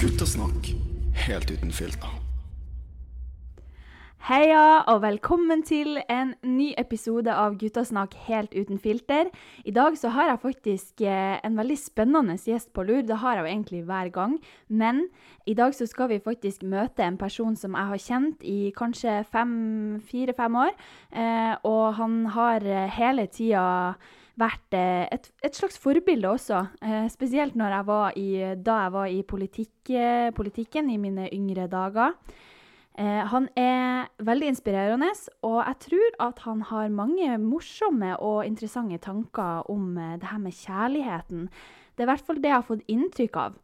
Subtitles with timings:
[0.00, 0.70] Guttasnakk
[1.26, 2.08] helt uten filter.
[4.22, 9.28] Heia, og velkommen til en ny episode av Guttasnakk helt uten filter.
[9.68, 13.02] I dag så har jeg faktisk eh, en veldig spennende gjest på lur.
[13.04, 14.38] Det har jeg jo egentlig hver gang.
[14.68, 15.04] Men
[15.44, 19.20] i dag så skal vi faktisk møte en person som jeg har kjent i kanskje
[19.28, 20.72] fire-fem år.
[21.12, 23.98] Eh, og han har eh, hele tida
[24.40, 26.64] vært eh, et, et, slags forbilde også.
[26.82, 32.16] Eh, spesielt jeg i, da jeg var i politikk, eh, politikken i mine yngre dager.
[32.92, 35.08] Han er veldig inspirerende,
[35.48, 40.52] og jeg tror at han har mange morsomme og interessante tanker om det her med
[40.52, 41.48] kjærligheten.
[41.96, 43.56] Det er i hvert fall det jeg har fått inntrykk av.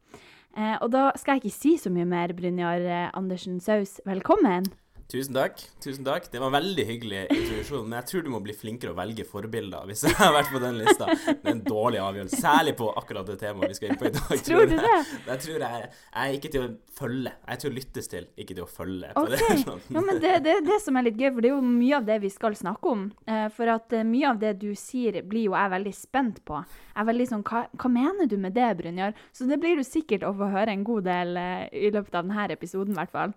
[0.81, 3.99] Og da skal jeg ikke si så mye mer, Brynjar Andersen Saus.
[4.09, 4.73] Velkommen.
[5.09, 5.63] Tusen takk.
[5.81, 6.27] tusen takk.
[6.29, 9.25] Det var en veldig hyggelig introduksjon, men jeg tror du må bli flinkere å velge
[9.25, 11.07] forbilder hvis jeg har vært på den lista.
[11.09, 14.13] Det er en dårlig avgjørelse, særlig på akkurat det temaet vi skal inn på i
[14.13, 14.27] dag.
[14.29, 14.99] Tror, tror du det?
[15.31, 16.69] Jeg tror jeg, jeg, er ikke til å
[16.99, 17.33] følge.
[17.33, 19.15] Jeg er til å lyttes til, ikke til å følge.
[19.23, 19.81] Ok, det, sånn.
[19.97, 22.03] ja, men det, det er det som er litt gøy, for det er jo mye
[22.03, 23.09] av det vi skal snakke om.
[23.33, 26.61] Eh, for at eh, mye av det du sier, blir jo jeg veldig spent på.
[26.93, 29.17] Jeg er veldig sånn, hva, hva mener du med det, Brynjar?
[29.33, 32.29] Så det blir du sikkert å få høre en god del eh, i løpet av
[32.29, 33.37] denne episoden, i hvert fall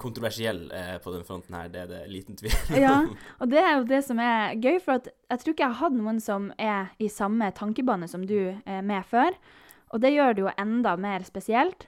[0.00, 2.78] kontroversiell eh, på den fronten her, det er det liten tvil om.
[2.80, 2.94] ja,
[3.40, 5.98] og det er jo det som er gøy, for jeg tror ikke jeg har hatt
[5.98, 9.36] noen som er i samme tankebane som du er med før.
[9.92, 11.86] Og det gjør det jo enda mer spesielt,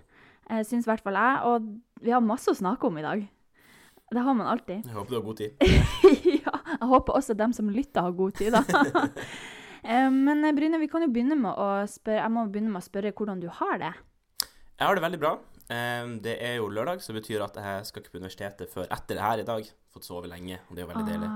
[0.51, 1.41] eh, syns i hvert fall jeg.
[1.49, 3.25] Og vi har masse å snakke om i dag.
[4.13, 4.85] Det har man alltid.
[4.87, 5.51] Jeg håper du har god tid.
[6.45, 9.07] ja, jeg håper også dem som lytter, har god tid, da.
[9.87, 12.81] Eh, men eh, Bryne, vi kan jo begynne med å spørre, jeg må begynne med
[12.81, 13.93] å spørre hvordan du har det.
[14.43, 15.31] Jeg har det veldig bra.
[15.67, 18.87] Um, det er jo lørdag, så det betyr at jeg skal ikke på universitetet før
[18.87, 19.73] etter det her i dag.
[19.95, 21.31] Fått sove lenge, og det er jo veldig deilig.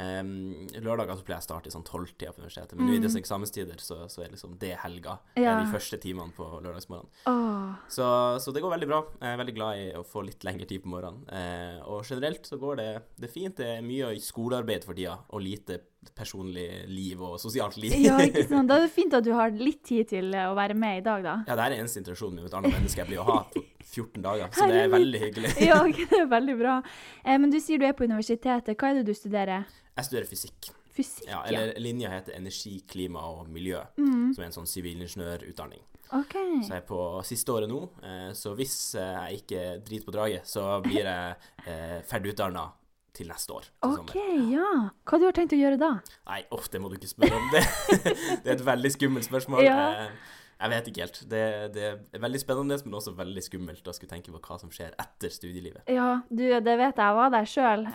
[0.00, 2.90] Um, lørdager så pleier jeg å starte i sånn tolvtida på universitetet, men mm.
[2.90, 5.18] nå i disse eksamenstider så, så, er liksom det helga.
[5.36, 5.58] Ja.
[5.60, 7.10] De første timene på lørdagsmorgenen.
[7.28, 7.74] Oh.
[7.90, 8.06] Så,
[8.40, 9.02] så, det går veldig bra.
[9.18, 11.26] Jeg er veldig glad i å få litt lengre tid på morgenen.
[11.28, 13.58] Uh, og generelt så går det, det fint.
[13.60, 15.82] Det er mye skolearbeid for tida, og lite
[16.16, 17.94] personlig liv og sosialt liv.
[18.00, 18.68] ja, ikke sant.
[18.70, 21.24] Da er det fint at du har litt tid til å være med i dag,
[21.26, 21.36] da.
[21.48, 24.24] Ja, det er eneste interaksjonen med et annet menneske jeg blir å ha på 14
[24.24, 25.54] dager, så det er veldig hyggelig.
[25.70, 26.80] ja, det er veldig bra.
[27.24, 28.76] Eh, men du sier du er på universitetet.
[28.76, 29.68] Hva er det du studerer?
[29.96, 30.72] Jeg studerer fysikk.
[30.94, 31.44] Fysikk, ja.
[31.46, 34.32] Eller linja heter energi, klima og miljø, mm.
[34.34, 35.84] som er en sånn sivilingeniørutdanning.
[36.10, 36.58] Okay.
[36.64, 40.14] Så jeg er på siste året nå, eh, så hvis eh, jeg ikke driter på
[40.16, 41.36] draget, så blir jeg
[41.70, 42.66] eh, ferdig utdanna
[43.16, 43.70] til neste år.
[43.70, 44.50] Til OK, sommer.
[44.54, 44.72] ja.
[45.04, 45.94] Hva du har tenkt å gjøre da?
[46.30, 47.48] Nei, uff, det må du ikke spørre om.
[47.54, 47.64] Det,
[48.44, 49.64] det er et veldig skummelt spørsmål.
[49.66, 49.80] Ja.
[50.04, 51.18] Eh, jeg vet ikke helt.
[51.30, 54.72] Det, det, er veldig spennende, men også veldig skummelt å skulle tenke på hva som
[54.74, 55.86] skjer etter studielivet.
[55.88, 57.18] Ja, du, det vet jeg.
[57.20, 57.86] Var der sjøl.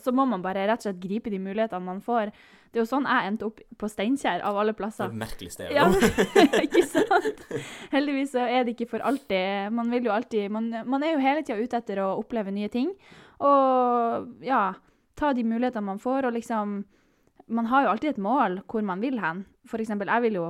[0.00, 2.32] Så må man bare rett og slett gripe de mulighetene man får.
[2.72, 5.06] Det er jo sånn jeg endte opp på Steinkjer, av alle plasser.
[5.06, 5.68] Det er et merkelig sted.
[5.70, 5.84] Ja,
[6.66, 7.44] ikke sant?
[7.92, 9.70] Heldigvis så er det ikke for alltid.
[9.76, 12.72] Man vil jo alltid Man, man er jo hele tida ute etter å oppleve nye
[12.72, 12.90] ting.
[13.44, 14.74] Og ja,
[15.18, 16.82] ta de mulighetene man får, og liksom
[17.46, 19.42] Man har jo alltid et mål hvor man vil hen.
[19.68, 20.46] For eksempel, jeg vil jo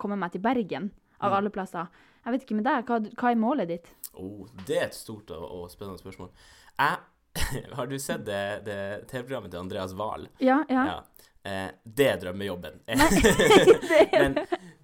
[0.00, 0.86] komme meg til Bergen
[1.20, 1.90] av alle plasser.
[2.24, 3.90] Jeg vet ikke med deg, hva, hva er målet ditt?
[4.14, 6.30] Oh, det er et stort og, og spennende spørsmål.
[6.78, 6.98] Jeg,
[7.76, 8.78] har du sett det, det
[9.10, 10.28] TV-programmet til Andreas Wahl?
[10.40, 10.86] Ja, ja.
[10.94, 11.28] ja.
[11.48, 12.80] Eh, det er drømmejobben.
[14.12, 14.36] Men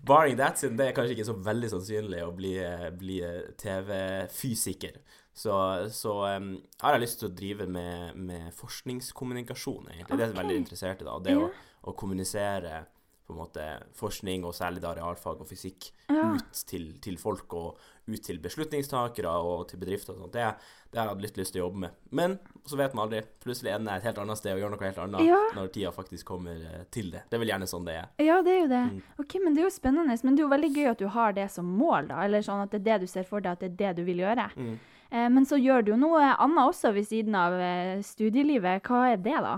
[0.07, 2.55] barring that, siden det er kanskje ikke så veldig sannsynlig å bli,
[2.99, 3.21] bli
[3.61, 5.01] TV-fysiker,
[5.35, 5.55] så,
[5.91, 6.51] så um,
[6.81, 10.07] har jeg lyst til å drive med, med forskningskommunikasjon, egentlig.
[10.07, 10.17] Okay.
[10.17, 11.07] Det er jeg veldig interessert i.
[11.09, 11.49] da, Det ja.
[11.49, 11.49] å,
[11.91, 12.85] å kommunisere
[13.25, 13.65] på en måte
[13.97, 16.27] forskning, og særlig da realfag og fysikk, ja.
[16.37, 20.35] ut til, til, folk og ut til beslutningstakere og til bedrifter og sånt.
[20.37, 20.45] Det,
[20.93, 21.99] det har jeg hatt litt lyst til å jobbe med.
[22.13, 22.37] Men
[22.69, 23.23] så vet man aldri.
[23.43, 25.41] Plutselig ender jeg et helt annet sted og gjør noe helt annet ja.
[25.57, 27.25] når tida faktisk kommer eh, til det.
[27.31, 28.11] Det er vel gjerne sånn det er.
[28.23, 28.83] Ja, det er jo det.
[28.93, 29.05] Mm.
[29.25, 30.19] Ok, Men det er jo spennende.
[30.21, 32.21] Men det er jo veldig gøy at du har det som mål, da.
[32.29, 34.09] Eller sånn at det er det du ser for deg at det er det du
[34.13, 34.51] vil gjøre.
[34.53, 34.77] Mm.
[35.15, 38.85] Eh, men så gjør du jo noe annet også ved siden av eh, studielivet.
[38.85, 39.57] Hva er det, da?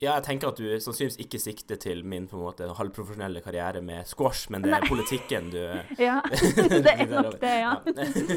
[0.00, 3.82] Ja, jeg tenker at du sannsynligvis ikke sikter til min på en måte halvprofesjonelle karriere
[3.84, 4.88] med squash, men det er nei.
[4.88, 5.58] politikken du
[6.08, 6.22] Ja,
[6.86, 7.74] det er nok det, ja.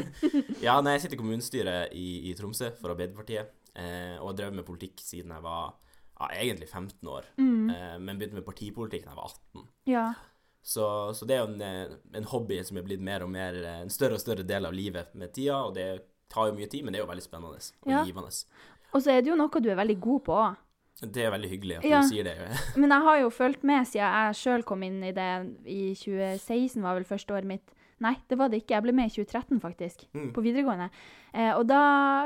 [0.67, 4.59] ja, nei, jeg sitter i kommunestyret i, i Tromsø for Arbeiderpartiet, eh, og har drevet
[4.59, 5.71] med politikk siden jeg var
[6.19, 7.71] ja, egentlig 15 år, mm.
[7.71, 9.67] eh, men begynte med partipolitikk da jeg var 18.
[9.93, 10.05] Ja.
[10.63, 10.85] Så,
[11.15, 13.81] så, det er jo en, eh, en, hobby som er blitt mer og mer eh,
[13.83, 15.87] en større og større del av livet med tida, og det
[16.33, 18.03] tar jo mye tid, men det er jo veldig spennende og ja.
[18.07, 18.33] givende.
[18.93, 20.59] Og så er det jo noe du er veldig god på òg.
[21.03, 22.01] Det er veldig hyggelig at ja.
[22.01, 22.35] du sier det.
[22.79, 25.31] Men jeg har jo fulgt med siden jeg sjøl kom inn i det
[25.65, 27.73] i 2016, var vel første året mitt.
[28.03, 28.73] Nei, det var det ikke.
[28.75, 30.01] Jeg ble med i 2013, faktisk.
[30.15, 30.31] Mm.
[30.35, 30.89] På videregående.
[31.31, 31.83] Eh, og da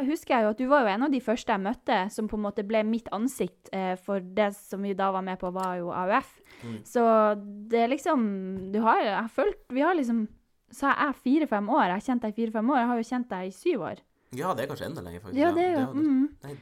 [0.07, 2.39] husker jeg jo at du var jo en av de første jeg møtte som på
[2.39, 5.77] en måte ble mitt ansikt, eh, for det som vi da var med på, var
[5.77, 6.31] jo AUF.
[6.63, 6.79] Mm.
[6.87, 7.03] Så
[7.69, 8.21] det er liksom
[8.73, 10.23] Du har Jeg har følt Vi har liksom
[10.73, 11.85] Så er jeg fire-fem år.
[11.87, 12.79] Jeg har kjent deg i fire-fem år.
[12.81, 14.03] Jeg har jo kjent deg i syv år.
[14.35, 15.39] Ja, det er kanskje enda lenger, faktisk.
[15.39, 16.55] Ja, det er jo mm, Nei,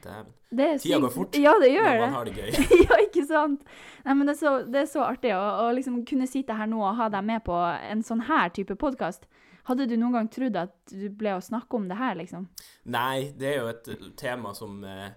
[0.53, 2.51] det er Tida går fort Ja, det gjør Når man har det gøy.
[2.85, 3.63] ja, ikke sant?
[4.05, 6.69] Nei, men det er så, det er så artig å, å liksom kunne sitte her
[6.69, 9.25] nå og ha deg med på en sånn her type podkast.
[9.65, 12.45] Hadde du noen gang trodd at du ble å snakke om det her, liksom?
[12.93, 13.89] Nei, det er jo et
[14.21, 15.15] tema som eh,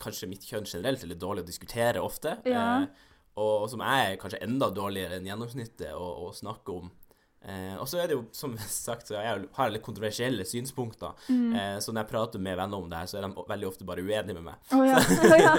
[0.00, 2.38] kanskje mitt kjønn generelt er litt dårlig å diskutere ofte.
[2.48, 2.64] Ja.
[2.86, 3.04] Eh,
[3.38, 6.88] og som jeg er kanskje enda dårligere enn gjennomsnittet å, å snakke om.
[7.38, 11.14] Eh, og så er det jo, som sagt, så jeg har litt kontroversielle synspunkter.
[11.30, 11.52] Mm.
[11.54, 13.86] Eh, så når jeg prater med venner om det her, så er de veldig ofte
[13.88, 14.58] bare uenige med meg.
[14.74, 14.98] Oh, ja.
[15.38, 15.52] Ja.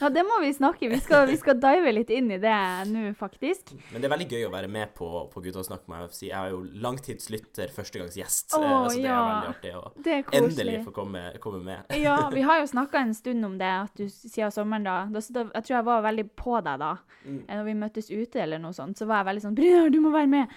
[0.00, 2.58] ja, det må vi snakke Vi skal, vi skal dive litt inn i det
[2.92, 3.72] nå, faktisk.
[3.90, 6.52] Men det er veldig gøy å være med på, på Gutta snakk, må jeg er
[6.52, 8.54] jo langtidslytter, førstegangsgjest.
[8.56, 9.16] Oh, eh, så det ja.
[9.16, 11.90] er veldig artig å Det er endelig få komme, komme med.
[12.06, 15.22] Ja, vi har jo snakka en stund om det, at du siden sommeren da, da,
[15.34, 16.92] da Jeg tror jeg var veldig på deg da.
[17.24, 17.40] Mm.
[17.40, 20.00] Eh, Når vi møttes ute eller noe sånt, så var jeg veldig sånn Brynjar, du
[20.04, 20.56] må være med!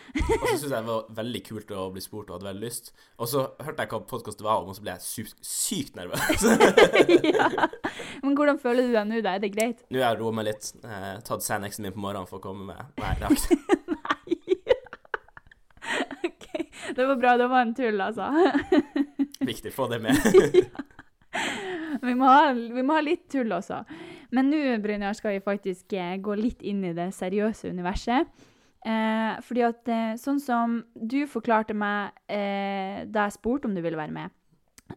[0.59, 2.91] Syntes jeg det var veldig kult å bli spurt og hadde veldig lyst.
[3.19, 5.95] Og så hørte jeg hva podkast det var om, og så ble jeg sykt, sykt
[5.95, 6.43] nervøs.
[7.37, 7.47] ja.
[8.25, 9.37] Men hvordan føler du deg nå, da?
[9.37, 9.85] Er det greit?
[9.87, 10.71] Nå har jeg roet meg litt.
[10.83, 13.29] Eh, tatt Sanexen min på morgenen for å komme med Nei, det
[13.95, 14.37] Nei.
[16.27, 16.47] OK.
[16.97, 17.37] Det var bra.
[17.39, 18.29] Det var en tull, altså.
[19.39, 20.19] Viktig, få det med.
[22.03, 23.85] vi, må ha, vi må ha litt tull også.
[24.35, 28.29] Men nå, Brynjar, skal vi faktisk eh, gå litt inn i det seriøse universet.
[28.85, 33.81] Eh, fordi at eh, sånn som du forklarte meg eh, da jeg spurte om du
[33.83, 34.35] ville være med,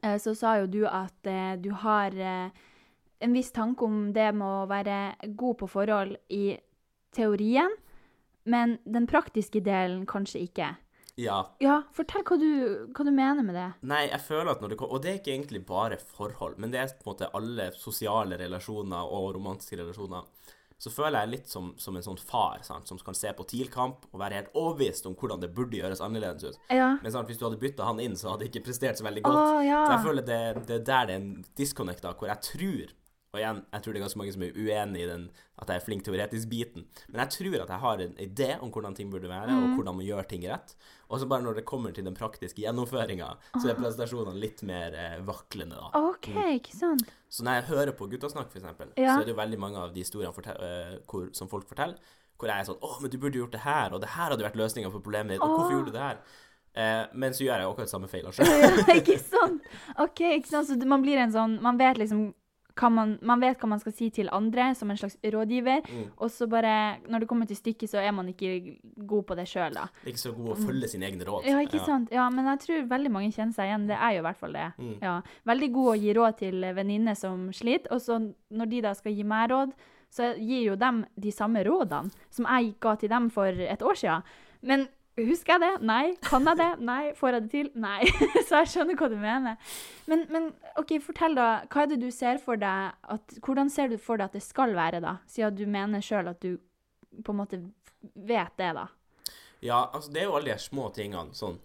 [0.01, 2.69] eh, så sa jo du at eh, du har eh,
[3.23, 6.55] en viss tanke om det med å være god på forhold i
[7.15, 7.75] teorien,
[8.47, 10.73] men den praktiske delen kanskje ikke.
[11.21, 11.43] Ja.
[11.61, 12.49] Ja, fortell hva du,
[12.95, 13.69] hva du mener med det.
[13.85, 16.73] Nei, jeg føler at når det kommer Og det er ikke egentlig bare forhold, men
[16.73, 20.25] det er på en måte alle sosiale relasjoner og romantiske relasjoner.
[20.83, 24.09] Så føler jeg litt som, som en sånn far sant, som kan se på TIL-kamp
[24.11, 26.59] og være helt overbevist om hvordan det burde gjøres annerledes ut.
[26.75, 26.97] Ja.
[27.03, 29.23] Men sant, hvis du hadde bytta han inn, så hadde det ikke prestert så veldig
[29.23, 29.39] godt.
[29.39, 29.61] godt.
[29.69, 29.85] ja.
[29.87, 32.91] Så jeg føler det, det er der det er en disconnect, da, hvor jeg tror
[33.33, 35.23] Og igjen, jeg tror det er ganske mange som er uenig i den
[35.63, 36.83] at jeg er flink teoretisk biten.
[37.09, 39.63] Men jeg tror at jeg har en idé om hvordan ting burde være, Mm.
[39.63, 40.75] og hvordan man gjør ting rett.
[41.09, 44.93] Og så bare når det kommer til den praktiske gjennomføringa, så er presentasjonene litt mer
[44.93, 45.89] eh, vaklende, da.
[46.11, 47.09] OK, ikke sant?
[47.31, 49.17] Så når jeg hører på Guttasnakk, eksempel, Ja.
[49.17, 51.97] så er det jo veldig mange av de historiene fortel- eh, hvor, som folk forteller,
[52.39, 54.45] hvor jeg er sånn 'Å, men du burde gjort det her', og 'det her hadde
[54.45, 56.19] vært løsninga på problemet ditt', og 'hvorfor gjorde du det her'?
[56.75, 58.45] Eh, men så gjør jeg akkurat samme feil sjøl.
[58.89, 59.63] Ja, ikke sant?
[59.99, 60.69] OK, ikke sant?
[60.69, 62.35] Så man blir en sånn Man vet liksom
[62.91, 66.11] man, man vet hva man skal si til andre som en slags rådgiver, Mm.
[66.17, 69.47] og så bare Når det kommer til stykket, så er man ikke god på det
[69.49, 69.87] sjøl, da.
[70.07, 71.45] Ikke så god å følge sine egne råd.
[71.47, 72.09] Ja, ikke sant?
[72.11, 73.87] Ja, men jeg tror veldig mange kjenner seg igjen.
[73.89, 74.73] Det er jo i hvert fall det.
[74.79, 74.99] Mm.
[75.03, 75.21] Ja.
[75.47, 78.19] Veldig god å gi råd til venninner som sliter, og så
[78.51, 79.73] når de da skal gi meg råd,
[80.11, 83.95] så gir jo dem de samme rådene som jeg ga til dem for et år
[83.97, 84.23] siden.
[84.63, 85.87] Men husker jeg det?
[85.87, 86.15] Nei.
[86.25, 86.71] Kan jeg det?
[86.81, 87.03] Nei.
[87.19, 87.71] Får jeg det til?
[87.81, 88.01] Nei.
[88.49, 89.75] så jeg skjønner hva du mener.
[90.09, 90.49] Men, men
[90.81, 91.49] OK, fortell da.
[91.73, 94.45] Hva er det du ser for deg at Hvordan ser du for deg at det
[94.45, 95.19] skal være, da?
[95.29, 96.57] Siden du mener sjøl at du
[97.23, 97.61] på en måte
[98.15, 98.89] vet det, da.
[99.63, 101.37] Ja, altså det er jo alle de små tingene.
[101.39, 101.61] Sånn.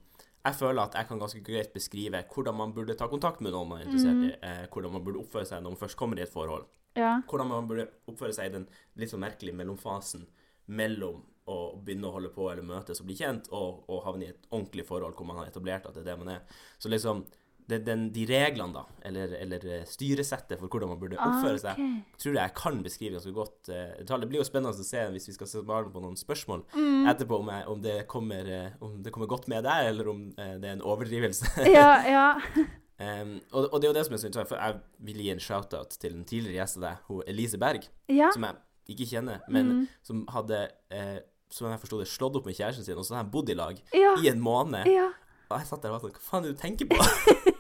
[0.47, 3.71] Jeg føler at jeg kan ganske greit beskrive hvordan man burde ta kontakt med noen
[3.71, 4.33] man er interessert i.
[4.47, 6.67] Eh, hvordan man burde oppføre seg når man først kommer i et forhold.
[6.97, 7.17] Ja.
[7.27, 8.67] Hvordan man burde oppføre seg i den
[8.99, 10.23] litt sånn merkelige mellomfasen
[10.67, 14.31] mellom å begynne å holde på eller møtes og bli kjent, og, og havne i
[14.33, 16.41] et ordentlig forhold hvor man har etablert at det er det man er.
[16.79, 17.25] Så liksom
[17.67, 21.75] det, den, de reglene, da, eller, eller eh, styresettet for hvordan man burde oppføre seg,
[21.75, 22.15] okay.
[22.23, 23.69] tror jeg jeg kan beskrive ganske godt.
[23.75, 23.97] eh.
[24.07, 27.09] Det blir jo spennende å se hvis vi skal svare på noen spørsmål Mm.
[27.11, 30.21] etterpå, om, jeg, om, det kommer, eh, om det kommer godt med der, eller om
[30.39, 31.51] eh, det er en overdrivelse.
[31.75, 32.27] Ja, ja.
[33.03, 34.79] um, og, og det er jo det som er så interessant, for jeg
[35.11, 38.31] vil gi en shout-out til en tidligere gjest av deg, Elise Berg, Ja.
[38.31, 39.87] som jeg ikke kjenner, men Mm.
[40.07, 41.17] som hadde, eh,
[41.49, 43.55] som jeg forstod det, slått opp med kjæresten sin, og så har de bodd i
[43.57, 44.15] lag Ja.
[44.21, 44.85] i en måned.
[44.91, 45.09] Ja.
[45.49, 46.97] Og jeg satt der og var sånn, hva faen er det du tenker på?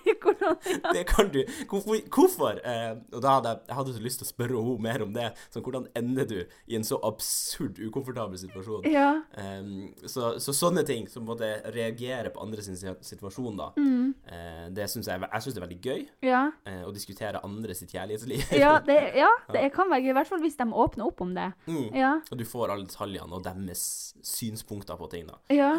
[0.95, 1.39] Det kan du
[1.69, 1.99] Hvorfor?
[2.13, 2.59] hvorfor?
[2.63, 5.13] Eh, og da hadde jeg, jeg hadde så lyst til å spørre henne mer om
[5.15, 5.27] det.
[5.53, 6.37] Sånn, hvordan ender du
[6.67, 8.87] i en så absurd, ukomfortabel situasjon?
[8.91, 9.09] Ja.
[9.41, 14.13] Em, så, så sånne ting, som måte reagerer på andres situasjon, da, Mm.
[14.25, 16.01] eh, det syns jeg, jeg synes det er veldig gøy.
[16.27, 16.41] Ja.
[16.65, 18.47] eh, å diskutere andres sitt kjærlighetsliv.
[18.63, 20.13] Ja, det, ja, det kan være gøy.
[20.13, 21.51] I hvert fall hvis de åpner opp om det.
[21.67, 21.85] Mm.
[21.95, 22.13] Ja.
[22.31, 23.83] Og du får alle detaljene og deres
[24.25, 25.37] synspunkter på ting, da.
[25.53, 25.71] Ja.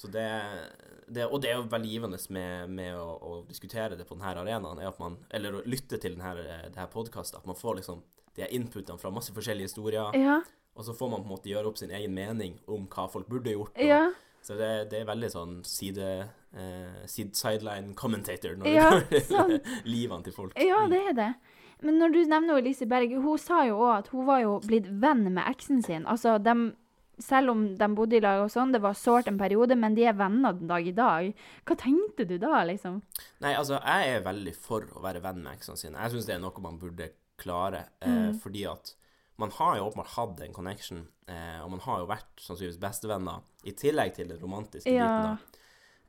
[0.00, 0.24] Så det,
[1.12, 4.30] det Og det er jo veldig givende med, med å, å diskutere det på denne
[4.32, 6.32] arenaen, er at man, eller å lytte til denne,
[6.72, 8.00] det her podkastet, at man får liksom
[8.36, 10.38] de her inputene fra masse forskjellige historier, Ja.
[10.76, 13.28] og så får man på en måte gjøre opp sin egen mening om hva folk
[13.28, 14.08] burde gjort, og, Ja.
[14.40, 16.04] Så det, det er veldig sånn side,
[16.56, 19.66] eh, side sideline commentator når Ja, du sant.
[19.84, 20.54] livene til folk.
[20.56, 20.90] Ja, Mm.
[20.94, 21.34] det er det.
[21.82, 24.88] Men når du nevner Elise Berg, hun sa jo òg at hun var jo blitt
[24.88, 26.06] venn med eksen sin.
[26.08, 26.70] Altså, dem-
[27.22, 30.04] selv om de bodde i lag og sånn, det var sårt en periode, men de
[30.08, 31.32] er venner den dag i dag.
[31.68, 33.02] Hva tenkte du da, liksom?
[33.40, 35.98] Nei, altså, jeg er veldig for å være venn med eksene sine.
[36.00, 37.10] Jeg syns det er noe man burde
[37.40, 38.40] klare, eh, Mm.
[38.40, 38.94] fordi at
[39.38, 43.40] man har jo åpenbart hatt en connection, eh, og man har jo vært sannsynligvis bestevenner,
[43.64, 45.06] i tillegg til den romantiske Ja.
[45.06, 45.38] biten, da.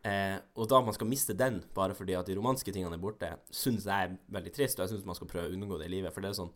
[0.04, 3.38] Eh, og da man skal miste den bare fordi at de romantiske tingene er borte,
[3.52, 5.96] syns jeg er veldig trist, og jeg syns man skal prøve å unngå det i
[5.96, 6.12] livet.
[6.12, 6.52] For det er sånn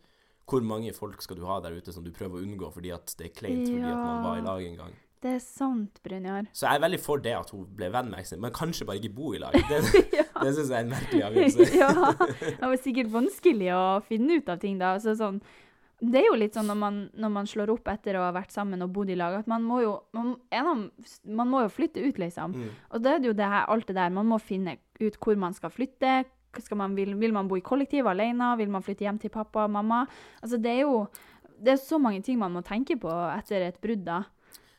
[0.46, 3.16] Hvor mange folk skal du ha der ute som du prøver å unngå fordi at
[3.18, 4.94] det er kleint fordi at man var i lag en gang?
[5.25, 6.46] Det er sant, Brynjar.
[6.54, 9.00] Så jeg er veldig for det at hun ble venn med eksen, men kanskje bare
[9.00, 9.56] ikke bo i lag.
[9.56, 9.80] Det,
[10.44, 11.70] det syns jeg er en merkelig avgjørelse.
[11.82, 11.90] ja,
[12.60, 14.92] det var sikkert vanskelig å finne ut av ting da.
[15.00, 15.40] Altså, sånn,
[16.04, 18.54] det er jo litt sånn når man, når man slår opp etter å ha vært
[18.54, 20.86] sammen og bodd i lag, at man må jo, man, av,
[21.25, 22.54] man må jo flytte ut, liksom.
[22.54, 22.72] Mm.
[22.92, 25.40] Og da er det jo det her, alt det der, man må finne ut hvor
[25.42, 26.20] man skal flytte.
[26.76, 28.58] Man, vil, vil man bo i kollektiv alene?
[28.58, 30.06] Vil man flytte hjem til pappa og mamma?
[30.42, 31.08] Altså, det er jo
[31.62, 34.24] det er så mange ting man må tenke på etter et brudd, da.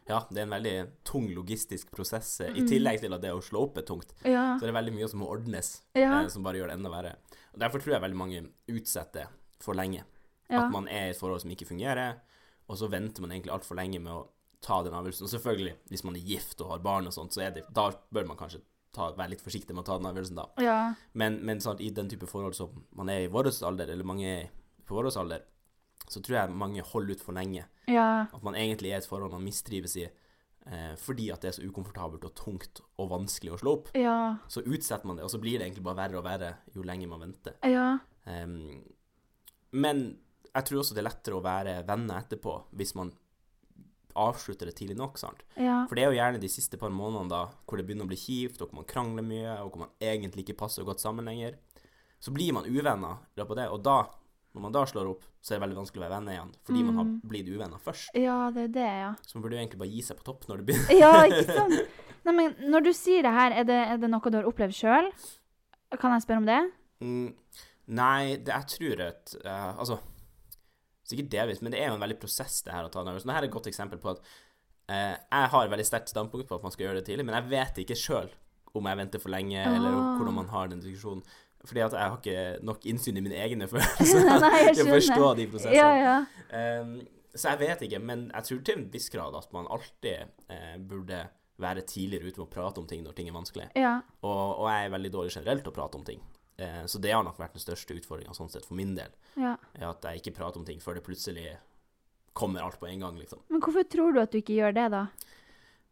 [0.06, 0.74] Ja, det er en veldig
[1.08, 2.56] tung logistisk prosess, eh, Mm.
[2.56, 4.12] i tillegg til at det å slå opp er tungt.
[4.24, 4.56] Ja.
[4.58, 6.20] Så det er veldig mye som må ordnes, Ja.
[6.22, 7.16] eh, som bare gjør det enda verre.
[7.54, 9.26] Og Derfor tror jeg veldig mange utsetter
[9.58, 10.04] for lenge.
[10.50, 10.66] Ja.
[10.66, 12.16] At man er i et forhold som ikke fungerer,
[12.68, 14.28] og så venter man egentlig altfor lenge med å
[14.60, 15.22] ta den avgjørelsen.
[15.22, 18.26] Og selvfølgelig, hvis man er gift og har barn og sånt, så det, da bør
[18.28, 18.60] man kanskje
[18.96, 20.46] ta, være litt forsiktig med å ta den avgjørelsen da.
[20.64, 20.78] ja.
[21.12, 24.26] Men, men sant, i den type forhold som man er i vår alder, eller mange
[24.30, 24.48] er
[24.86, 25.44] på vår alder,
[26.06, 27.64] så tror jeg mange holder ut for lenge.
[27.90, 28.26] Ja.
[28.32, 30.06] At man egentlig er i et forhold man mistrives i,
[30.66, 33.90] eh, fordi at det er så ukomfortabelt og tungt og vanskelig å slå opp.
[33.98, 34.36] Ja.
[34.52, 37.10] Så utsetter man det, og så blir det egentlig bare verre og verre jo lenger
[37.10, 37.58] man venter.
[37.66, 37.88] Ja.
[38.26, 38.84] Um,
[39.76, 40.06] men
[40.56, 43.10] jeg tror også det er lettere å være venner etterpå hvis man
[44.16, 45.18] avslutter det tidlig nok.
[45.20, 45.44] sant?
[45.54, 45.82] Ja.
[45.88, 48.18] For det er jo gjerne de siste par månedene da hvor det begynner å bli
[48.20, 51.58] kjipt, og hvor man krangler mye, og hvor man egentlig ikke passer godt sammen lenger.
[52.20, 53.96] Så blir man uvenner i løpet av det, og da,
[54.56, 56.82] når man da slår opp, så er det veldig vanskelig å være venner igjen, fordi
[56.88, 58.10] man har blitt uvenner først.
[58.16, 59.10] ja, det er det, ja.
[59.22, 60.96] Så man burde jo egentlig bare gi seg på topp når det begynner.
[60.96, 62.02] Ja, ikke sant?
[62.26, 64.74] Nei, men når du sier det her, er det, er det noe du har opplevd
[64.74, 65.12] sjøl?
[66.00, 66.58] Kan jeg spørre om det?
[67.04, 67.28] Mm,
[68.00, 70.00] nei, det, jeg tror at uh, Altså,
[71.06, 73.22] sikkert delvis, men det er jo en veldig prosess, det her å ta nervøs.
[73.24, 73.32] avgjørelsen.
[73.32, 74.22] Dette er et godt eksempel på at
[74.90, 77.38] eh, jeg har et veldig sterkt standpunkt på at man skal gjøre det tidlig, men
[77.38, 78.30] jeg vet ikke sjøl
[78.76, 80.16] om jeg venter for lenge, eller Ah.
[80.18, 81.22] hvordan man har den diskusjonen.
[81.66, 85.46] Fordi at jeg har ikke nok innsyn i mine egne følelser til å forstå de
[85.50, 85.74] prosessene.
[85.74, 86.16] Ja, ja.
[86.82, 86.92] Um,
[87.34, 90.76] så jeg vet ikke, men jeg tror til en viss grad at man alltid eh,
[90.78, 91.24] burde
[91.60, 93.66] være tidligere ute med å prate om ting når ting er vanskelig.
[93.80, 93.96] Ja.
[94.22, 96.20] Og, og jeg er veldig dårlig generelt til å prate om ting.
[96.58, 99.10] Eh, så det har nok vært den største utfordringa sånn sett for min del.
[99.36, 99.56] ja.
[99.90, 101.56] At jeg ikke prater om ting før det plutselig
[102.36, 103.40] kommer alt på en gang, liksom.
[103.48, 105.06] Men hvorfor tror du at du ikke gjør det, da?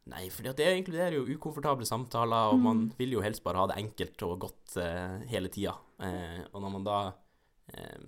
[0.07, 2.97] Nei, at det inkluderer jo ukomfortable samtaler, og man Mm.
[2.99, 5.73] vil jo helst bare ha det enkelt og godt eh, hele tida.
[6.01, 6.99] Eh, og når man da
[7.73, 7.99] eh,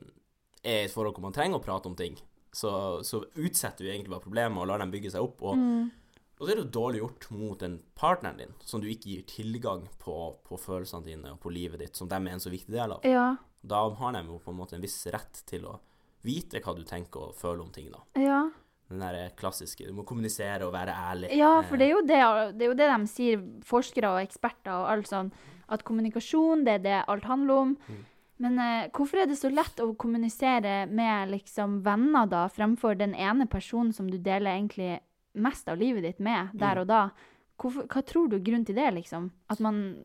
[0.65, 2.19] er i et forhold hvor man trenger å prate om ting,
[2.53, 5.41] så, så utsetter vi egentlig bare problemet og lar dem bygge seg opp.
[5.43, 5.91] Og, Mm.
[6.37, 9.23] Og så er det jo dårlig gjort mot den partneren din, som du ikke gir
[9.31, 12.75] tilgang på, på følelsene dine og på livet ditt, som dem er en så viktig
[12.75, 13.07] del av.
[13.09, 13.31] Ja.
[13.67, 15.79] Da har de jo på en måte en viss rett til å
[16.27, 18.03] vite hva du tenker og føler om ting, da.
[18.21, 18.43] Ja.
[18.87, 21.33] Den der klassiske Du må kommunisere og være ærlig.
[21.35, 22.19] ja, for det Eh, er, jo det,
[22.59, 25.33] det er jo det de sier, forskere og eksperter og alt sånn,
[25.69, 27.75] at kommunikasjon, det er det alt handler om.
[27.89, 28.05] Mm.
[28.39, 33.15] Men eh, hvorfor er det så lett å kommunisere med liksom venner da, fremfor den
[33.15, 35.01] ene personen som du deler egentlig
[35.37, 36.81] mest av livet ditt med, der Mm.
[36.81, 37.11] og da?
[37.59, 39.31] Hvorfor, hva tror du er grunnen til det, liksom?
[39.49, 40.05] At man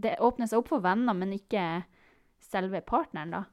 [0.00, 1.84] det åpner seg opp for venner, men ikke
[2.40, 3.44] selve partneren, da?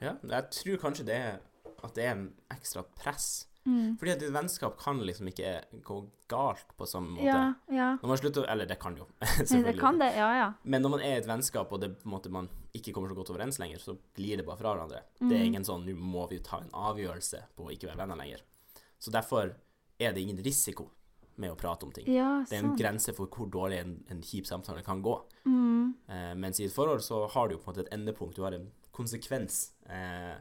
[0.00, 1.38] Ja, jeg tror kanskje det er
[1.84, 3.46] at det er en ekstra press.
[3.66, 3.98] Mm.
[3.98, 5.50] Fordi at et vennskap kan liksom ikke
[5.84, 5.98] gå
[6.30, 7.26] galt på samme måte.
[7.26, 7.88] Ja, ja.
[8.00, 9.64] Når man slutter Eller det kan jo, selvfølgelig.
[9.74, 10.52] det kan det, ja, ja.
[10.64, 13.10] Men når man er i et vennskap, og det på en måte man ikke kommer
[13.10, 15.02] så godt overens lenger, så glir det bare fra hverandre.
[15.20, 15.46] Det er Mm.
[15.52, 18.40] ingen sånn 'nå må vi ta en avgjørelse på å ikke være venner lenger'.
[18.98, 19.54] Så derfor
[19.98, 20.88] er det ingen risiko
[21.38, 22.06] med å prate om ting.
[22.10, 25.14] Ja, Det er en grense for hvor dårlig en, en kjip samtale kan gå.
[25.46, 25.94] Mm.
[26.10, 28.42] Eh, mens i et forhold så har du jo på en måte et endepunkt, du
[28.42, 29.72] har en konsekvens.
[29.86, 30.34] Eh,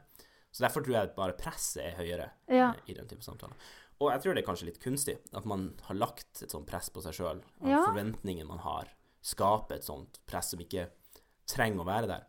[0.51, 2.71] så derfor tror jeg at bare presset er høyere Ja.
[2.71, 3.53] eh, i den type samtaler.
[4.01, 6.89] Og jeg tror det er kanskje litt kunstig at man har lagt et sånt press
[6.93, 7.83] på seg sjøl, Ja.
[7.85, 8.89] forventningen man har,
[9.21, 10.89] skaper et sånt press som ikke
[11.49, 12.25] trenger å være der.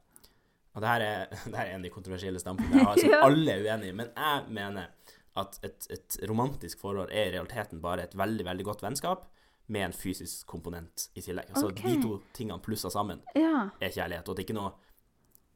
[0.76, 3.16] Og det her er, det her er en av de kontroversielle standpunktene jeg har, som
[3.30, 4.92] alle er uenig i, men jeg mener
[5.40, 9.26] at et, et romantisk forhold er i realiteten bare et veldig, veldig godt vennskap
[9.68, 11.50] med en fysisk komponent i tillegg.
[11.52, 11.97] Altså okay.
[11.97, 13.68] de to tingene plussa sammen Ja.
[13.80, 14.76] er kjærlighet, og det er ikke noe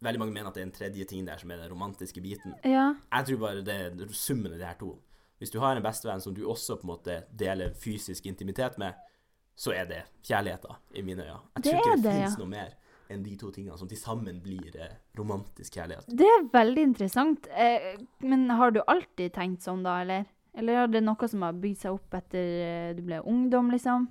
[0.02, 2.56] Veldig mange mener at det er en tredje ting der som er den romantiske biten.
[2.66, 2.88] Ja.
[3.12, 4.96] Jeg tror bare det er summen av de her to.
[5.38, 8.98] Hvis du har en bestevenn som du også på en måte deler fysisk intimitet med,
[9.54, 11.38] så er det kjærlighet, da, i mine øyne.
[11.54, 12.40] Jeg Det tror ikke det, det, finnes ja.
[12.42, 12.74] noe mer
[13.12, 16.08] enn de to tingene som til sammen blir eh, romantisk kjærlighet.
[16.08, 17.46] Det er veldig interessant.
[17.52, 17.94] Eh,
[18.26, 20.26] men har du alltid tenkt sånn, da, eller?
[20.54, 24.08] Eller er det noe som har bygd seg opp etter eh, du ble ungdom, liksom?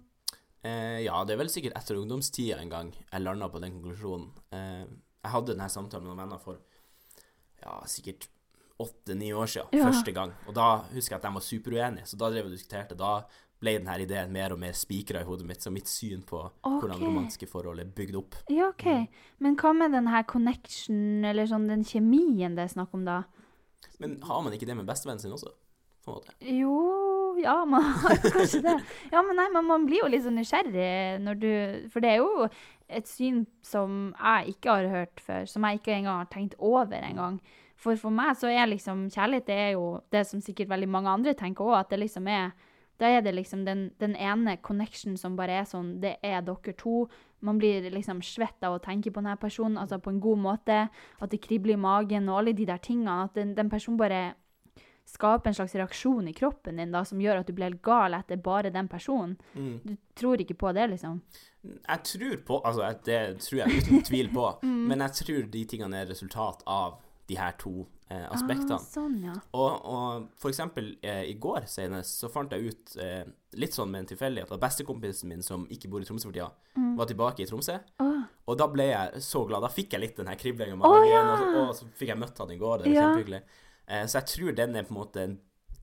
[0.66, 4.28] Eh, ja, det er vel sikkert etter ungdomstida en gang jeg landa på den konklusjonen.
[4.54, 4.84] Eh,
[5.22, 6.58] jeg hadde denne samtalen med noen venner for
[7.62, 8.28] ja, sikkert
[8.82, 9.86] åtte-ni år siden, Ja.
[9.86, 10.32] første gang.
[10.50, 12.98] Og da husker jeg at de var superuenige, så da drev og diskuterte.
[12.98, 13.12] Da
[13.62, 16.98] ble denne ideen mer og mer spikra i hodet mitt, så mitt syn på hvordan
[16.98, 18.40] romanske romantiske forhold er bygd opp.
[18.50, 18.88] Ja, OK.
[19.44, 23.22] Men hva med den her connection, eller sånn den kjemien det er snakk om, da?
[24.02, 25.54] Men har man ikke det med bestevennen sin også?
[26.02, 26.34] På en måte?
[26.42, 26.76] Jo
[27.40, 28.74] Ja, man har kanskje det.
[29.14, 31.52] Ja, men nei, man, man blir jo litt sånn nysgjerrig når du
[31.94, 32.48] For det er jo
[32.92, 36.98] et syn som jeg ikke har hørt før, som jeg ikke engang har tenkt over
[37.00, 37.38] engang.
[37.80, 41.14] For for meg så er liksom kjærlighet det er jo det som sikkert veldig mange
[41.14, 42.52] andre tenker òg, at det liksom er
[43.02, 46.74] Da er det liksom den, den ene connection som bare er sånn Det er dere
[46.78, 47.08] to.
[47.42, 50.84] Man blir liksom svett av å tenke på denne personen, altså på en god måte.
[51.20, 53.24] At det kribler i magen og alle de der tingene.
[53.26, 54.22] At den, den personen bare
[55.12, 58.14] skaper en slags reaksjon i kroppen din da, som gjør at du blir helt gal
[58.16, 59.34] etter bare den personen.
[59.58, 59.80] Mm.
[59.84, 61.18] Du tror ikke på det, liksom.
[61.66, 64.86] Jeg tror på Altså, det tror jeg uten tvil på, Mm.
[64.88, 67.00] men jeg tror de tingene er resultat av
[67.32, 67.74] de her to
[68.12, 68.76] eh, aspektene.
[68.78, 69.34] Ah, sånn, ja.
[69.56, 73.24] Og, og for eksempel eh, i går senest så fant jeg ut, eh,
[73.62, 76.52] litt sånn med en tilfeldighet, at bestekompisen min som ikke bor i Tromsø for tida,
[76.76, 76.96] Mm.
[76.96, 77.74] var tilbake i Tromsø.
[78.00, 78.22] Oh.
[78.48, 79.62] Og da ble jeg så glad.
[79.64, 81.22] Da fikk jeg litt den her kriblinga med oh, ja!
[81.36, 82.84] og, og så fikk jeg møtt han i går.
[82.84, 83.08] Det var Ja.
[83.10, 83.42] kjempehyggelig.
[83.88, 85.34] Eh, så jeg tror den er på en måte en,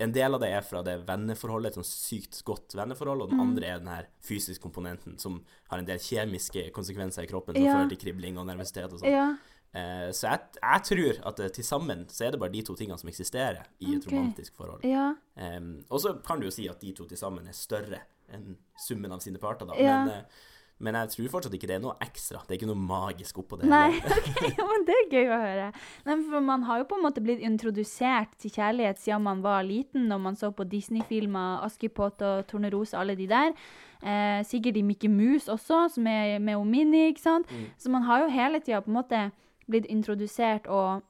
[0.00, 3.38] en del av det er fra det venneforholdet, et sånn sykt godt venneforhold, og den
[3.38, 3.44] Mm.
[3.48, 5.40] andre er den her fysiske komponenten som
[5.70, 7.74] har en del kjemiske konsekvenser i kroppen som Ja.
[7.76, 9.10] fører til kribling og nervøsitet og sånn.
[9.12, 9.36] ja.
[9.76, 12.76] Eh, så jeg, jeg tror at eh, til sammen så er det bare de to
[12.78, 14.16] tingene som eksisterer i et okay.
[14.16, 14.84] romantisk forhold.
[14.88, 15.10] Ja.
[15.36, 18.00] Em, og så kan du jo si at de to til sammen er større
[18.32, 19.76] enn summen av sine parter, da.
[19.80, 19.98] Ja.
[20.04, 20.46] Men, eh,
[20.78, 22.40] men jeg tror fortsatt ikke det er noe ekstra.
[22.46, 23.66] Det er ikke noe magisk oppå det.
[23.70, 24.52] Nei, okay.
[24.54, 25.66] ja, men det er gøy å høre.
[26.06, 29.66] Nei, for man har jo på en måte blitt introdusert til kjærlighet siden man var
[29.66, 33.52] liten, når man så på Disney-filmer, Askepott og Tornerose, alle de der.
[33.98, 37.50] Eh, sikkert i Mickey Mouse også, som er med Omini, ikke sant?
[37.50, 37.68] Mm.
[37.76, 39.26] Så man har jo hele tida på en måte
[39.70, 41.04] blitt introdusert og,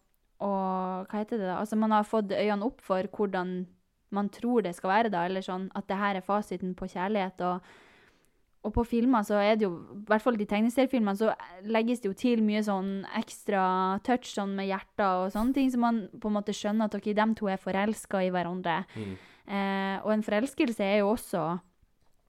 [0.44, 1.58] og Hva heter det da?
[1.58, 3.66] Altså man har fått øynene opp for hvordan
[4.14, 7.40] man tror det skal være, da, eller sånn at det her er fasiten på kjærlighet.
[7.44, 7.60] og
[8.66, 11.32] og på filmer så er det jo, i hvert fall de tegneseriefilmene, så
[11.70, 13.62] legges det jo til mye sånn ekstra
[14.06, 17.12] touch sånn med hjerter og sånne ting, så man på en måte skjønner at ok,
[17.16, 18.80] dem to er forelska i hverandre.
[18.98, 19.14] Mm.
[19.48, 21.44] Eh, og en forelskelse er jo også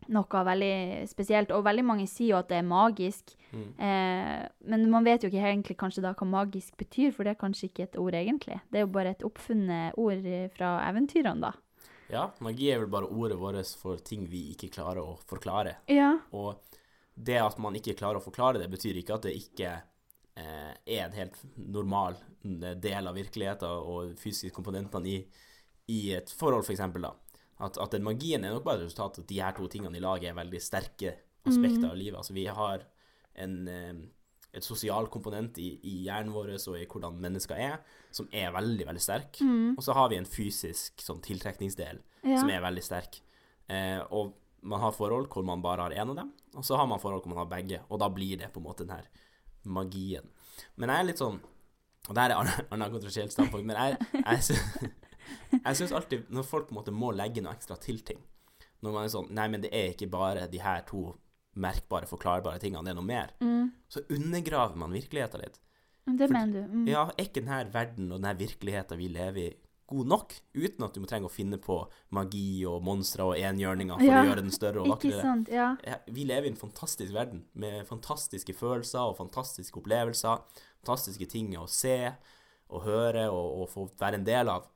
[0.10, 3.36] noe veldig spesielt, og veldig mange sier jo at det er magisk.
[3.54, 3.70] Mm.
[3.78, 7.42] Eh, men man vet jo ikke egentlig kanskje da hva magisk betyr, for det er
[7.42, 8.60] kanskje ikke et ord egentlig.
[8.70, 11.54] Det er jo bare et oppfunnet ord fra eventyrene, da.
[12.10, 15.78] Ja, magi er vel bare ordet vårt for ting vi ikke klarer å forklare.
[15.94, 16.16] Ja.
[16.34, 16.58] Og
[17.14, 19.76] det at man ikke klarer å forklare det, betyr ikke at det ikke
[20.40, 25.18] eh, er en helt normal mm, del av virkeligheten og fysiske komponentene i,
[25.94, 27.14] i et forhold, for eksempel, da.
[27.60, 29.98] At, at den magien er nok bare et resultat av at de her to tingene
[30.00, 31.16] i lag er veldig sterke
[31.50, 32.18] aspekter av livet.
[32.22, 32.86] Altså, vi har
[33.36, 33.94] en, eh,
[34.54, 37.80] et sosial komponent i, i hjernen vår og i hvordan mennesker er,
[38.16, 39.42] som er veldig, veldig sterk.
[39.78, 42.40] Og så har vi en fysisk sånn tiltrekningsdel Ja.
[42.40, 43.20] som er veldig sterk.
[43.70, 46.88] Eh, og man har forhold hvor man bare har én av dem, og så har
[46.88, 49.06] man forhold hvor man har begge, og da blir det på en måte den her
[49.66, 50.26] magien.
[50.76, 51.40] Men jeg er litt sånn
[52.10, 54.92] Og det her er et annet kontroversielt standpunkt, men jeg, jeg,
[55.52, 58.20] jeg syns alltid når folk på en måte må legge noe ekstra til ting
[58.82, 61.16] Når man er sånn Nei, men det er ikke bare de her to
[61.60, 63.32] merkbare, forklarbare tingene, det er noe mer.
[63.42, 63.72] Mm.
[63.92, 65.58] Så undergraver man virkeligheten litt.
[66.06, 66.68] Det For- mener du.
[66.78, 66.86] Mm.
[66.88, 69.50] Ja, er ikke denne verden og denne virkeligheten vi lever i,
[69.90, 70.36] god nok?
[70.56, 71.80] Uten at du må trenge å finne på
[72.16, 75.22] magi og monstre og enhjørninger for Ja, å gjøre den større og vakrere.
[75.26, 75.50] sant?
[75.52, 75.76] Ja,
[76.08, 80.40] Vi lever i en fantastisk verden med fantastiske følelser og fantastiske opplevelser.
[80.86, 82.14] Fantastiske ting å se
[82.70, 84.70] og høre og, og få være en del av.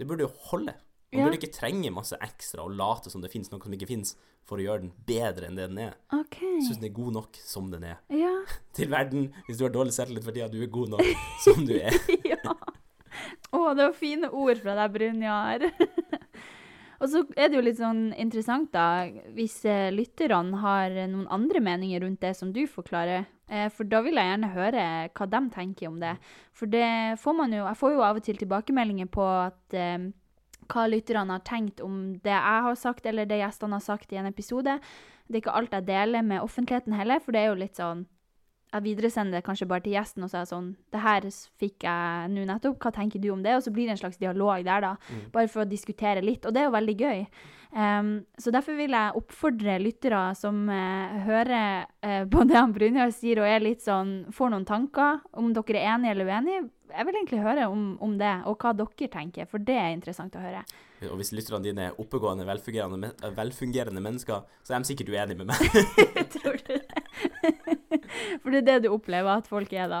[0.00, 0.72] Det burde jo holde.
[1.10, 1.24] Man Ja.
[1.26, 4.14] burde ikke trenge masse ekstra og late som det finnes noe som ikke finnes,
[4.46, 5.94] for å gjøre den bedre enn det den er.
[6.14, 6.60] Okay.
[6.64, 7.98] Syns den er god nok som den er.
[8.14, 8.30] Ja.
[8.78, 11.10] Til verden, hvis du har dårlig selvtillit for tida, du er god nok
[11.44, 11.92] som du er.
[12.32, 12.38] ja.
[13.50, 15.66] Å, det var fine ord fra deg, Brynjar.
[17.00, 21.62] Og så er det jo litt sånn interessant, da, hvis eh, lytterne har noen andre
[21.64, 23.24] meninger rundt det som du forklarer.
[23.50, 26.14] Eh, for da vil jeg gjerne høre hva de tenker om det.
[26.54, 30.10] For det får man jo Jeg får jo av og til tilbakemeldinger på at eh,
[30.70, 34.20] hva lytterne har tenkt om det jeg har sagt, eller det gjestene har sagt i
[34.20, 34.78] en episode.
[35.26, 38.06] Det er ikke alt jeg deler med offentligheten heller, for det er jo litt sånn
[38.70, 41.26] jeg videresender det kanskje bare til gjesten og sier sånn Det her
[41.60, 43.56] fikk jeg nå nettopp, hva tenker du om det?
[43.58, 44.92] Og så blir det en slags dialog der, da.
[45.10, 45.24] Mm.
[45.34, 46.46] Bare for å diskutere litt.
[46.46, 47.24] Og det er jo veldig gøy.
[47.70, 53.12] Um, så derfor vil jeg oppfordre lyttere som uh, hører uh, på det han Brynjar
[53.14, 56.64] sier, og er litt sånn Får noen tanker, om dere er enige eller uenige.
[56.90, 60.34] Jeg vil egentlig høre om, om det, og hva dere tenker, for det er interessant
[60.34, 60.64] å høre.
[61.08, 65.52] Og hvis lytterne dine er oppegående, velfungerende, velfungerende mennesker, så er de sikkert uenige med
[65.54, 65.94] meg.
[66.34, 66.74] Tror du?
[68.42, 70.00] For det er det du opplever at folk er da?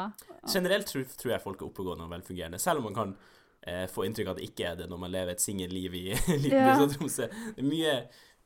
[0.50, 3.14] Generelt tror, tror jeg folk er oppegående og velfungerende, selv om man kan
[3.62, 6.04] eh, få inntrykk av at det ikke er det når man lever et singelliv i
[6.10, 6.66] liten Ja.
[6.70, 7.26] by som Tromsø.
[7.56, 7.96] Det er mye,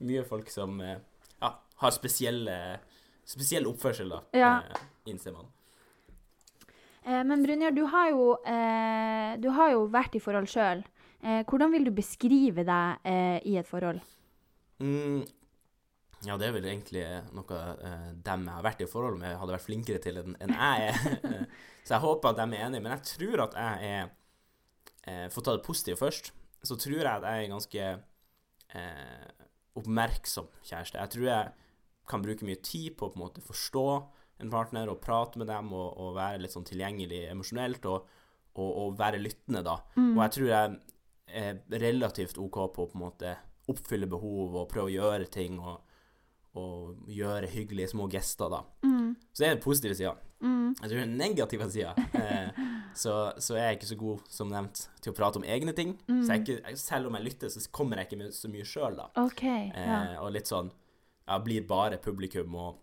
[0.05, 0.97] mye folk som eh,
[1.41, 1.53] ja,
[1.85, 2.57] har spesielle,
[3.25, 4.55] spesiell oppførsel, da, Ja.
[4.71, 5.47] eh, innser man.
[7.05, 10.83] Eh, men Brynjar, du, eh, du har jo vært i forhold sjøl.
[11.25, 13.07] Eh, hvordan vil du beskrive deg
[13.49, 14.01] i et forhold?
[14.83, 15.23] Mm,
[16.27, 17.05] ja, det er vel egentlig
[17.37, 20.55] noe eh, dem jeg har vært i forhold med, hadde vært flinkere til enn en
[20.55, 21.45] jeg er.
[21.85, 22.85] så jeg håper at de er enige.
[22.85, 24.09] Men jeg tror at jeg er
[25.05, 26.33] eh, For å ta det positive først,
[26.65, 27.87] så tror jeg at jeg er ganske
[28.81, 29.31] eh,
[29.81, 31.01] oppmerksom kjæreste.
[31.01, 31.55] Jeg tror jeg
[32.09, 33.87] kan bruke mye tid på å på en måte forstå
[34.43, 38.09] en partner og prate med dem og, og være litt sånn tilgjengelig emosjonelt og,
[38.59, 39.79] og, og være lyttende, da.
[40.17, 40.79] Og jeg tror jeg
[41.35, 43.35] er relativt OK på å på en måte
[43.71, 45.81] oppfylle behov og prøve å gjøre ting og,
[46.55, 48.63] og gjøre hyggelige små gester, da.
[48.87, 49.15] Mm.
[49.33, 50.15] Så det er den positive sida.
[50.45, 50.75] Mm.
[50.81, 52.63] Jeg tror den negative sida eh,
[53.03, 55.97] så, så er jeg ikke så god, som nevnt, til å prate om egne ting.
[56.07, 58.69] Så jeg er ikke, selv om jeg lytter, så kommer jeg ikke med så mye
[58.69, 59.11] sjøl, da.
[59.25, 60.01] Okay, Ja.
[60.15, 60.73] Eh, og litt sånn
[61.25, 62.83] Jeg blir bare publikum og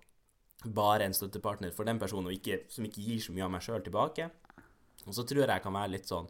[0.65, 3.83] bare en støttepartner for den personen, ikke, som ikke gir så mye av meg sjøl
[3.85, 4.29] tilbake.
[5.07, 6.27] Og så tror jeg jeg kan være litt sånn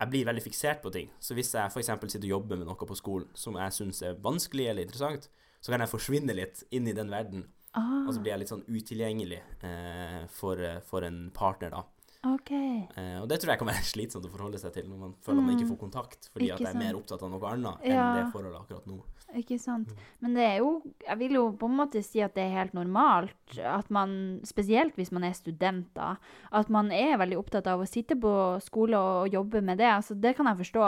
[0.00, 1.10] Jeg blir veldig fiksert på ting.
[1.20, 1.88] Så hvis jeg f.eks.
[1.88, 5.30] sitter og jobber med noe på skolen som jeg syns er vanskelig eller interessant,
[5.66, 8.48] så kan jeg forsvinne litt inn i den verden, Ah, og så blir jeg litt
[8.48, 10.56] sånn utilgjengelig eh, for,
[10.88, 11.82] for en partner, da.
[12.26, 12.50] OK.
[12.54, 15.44] Eh, og det tror jeg kan være slitsomt å forholde seg til når man føler
[15.44, 16.54] man ikke får kontakt, fordi Mm.
[16.54, 18.96] Ikke at jeg er mer opptatt av noe annet enn det forholdet akkurat nå.
[19.36, 19.90] Ikke sant.
[20.22, 20.68] Men det er jo
[21.04, 24.96] Jeg vil jo på en måte si at det er helt normalt at man, spesielt
[24.96, 26.14] hvis man er student, da,
[26.54, 28.32] at man er veldig opptatt av å sitte på
[28.64, 29.90] skole og jobbe med det.
[29.98, 30.86] Altså, det kan jeg forstå.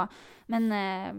[0.54, 1.12] Men eh,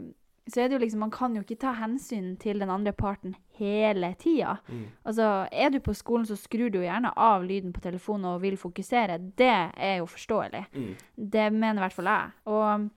[0.49, 3.35] så er det jo liksom Man kan jo ikke ta hensyn til den andre parten
[3.59, 4.57] hele tida.
[4.67, 4.85] Mm.
[5.05, 8.41] Altså, er du på skolen, så skrur du jo gjerne av lyden på telefonen og
[8.43, 9.19] vil fokusere.
[9.37, 10.65] Det er jo forståelig.
[10.73, 10.91] Mm.
[11.15, 12.35] Det mener i hvert fall jeg.
[12.45, 12.89] Og,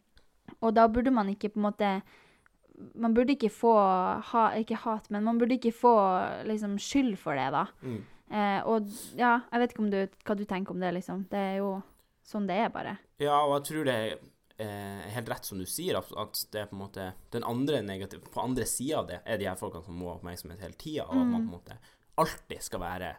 [0.60, 1.94] og da burde man ikke på en måte
[2.98, 3.72] Man burde ikke få
[4.26, 5.94] ha, Ikke hat, men man burde ikke få
[6.48, 7.66] liksom skyld for det, da.
[7.82, 8.00] Mm.
[8.32, 8.88] Eh, og
[9.18, 11.26] ja, jeg vet ikke om du, hva du tenker om det, liksom.
[11.30, 11.74] Det er jo
[12.26, 12.96] sånn det er, bare.
[13.20, 14.22] Ja, og jeg tror det er
[14.60, 18.28] eh, helt rett som du sier, at, det er på en måte den andre negative
[18.32, 21.06] På andre sida av det er de her folkene som må ha oppmerksomhet hele tida,
[21.06, 21.78] og at man på en måte
[22.22, 23.14] alltid skal være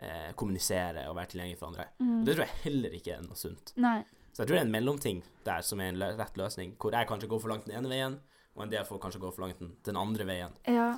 [0.00, 1.90] eh, kommunisere og være tilgjengelig for andre.
[2.00, 3.74] Og det tror jeg heller ikke er noe sunt.
[3.80, 4.00] Nei.
[4.30, 7.08] Så jeg tror det er en mellomting der som er en rett løsning, hvor jeg
[7.10, 8.18] kanskje går for langt den ene veien,
[8.56, 10.54] og en del folk kanskje går for langt den, den andre veien.
[10.70, 10.92] Ja.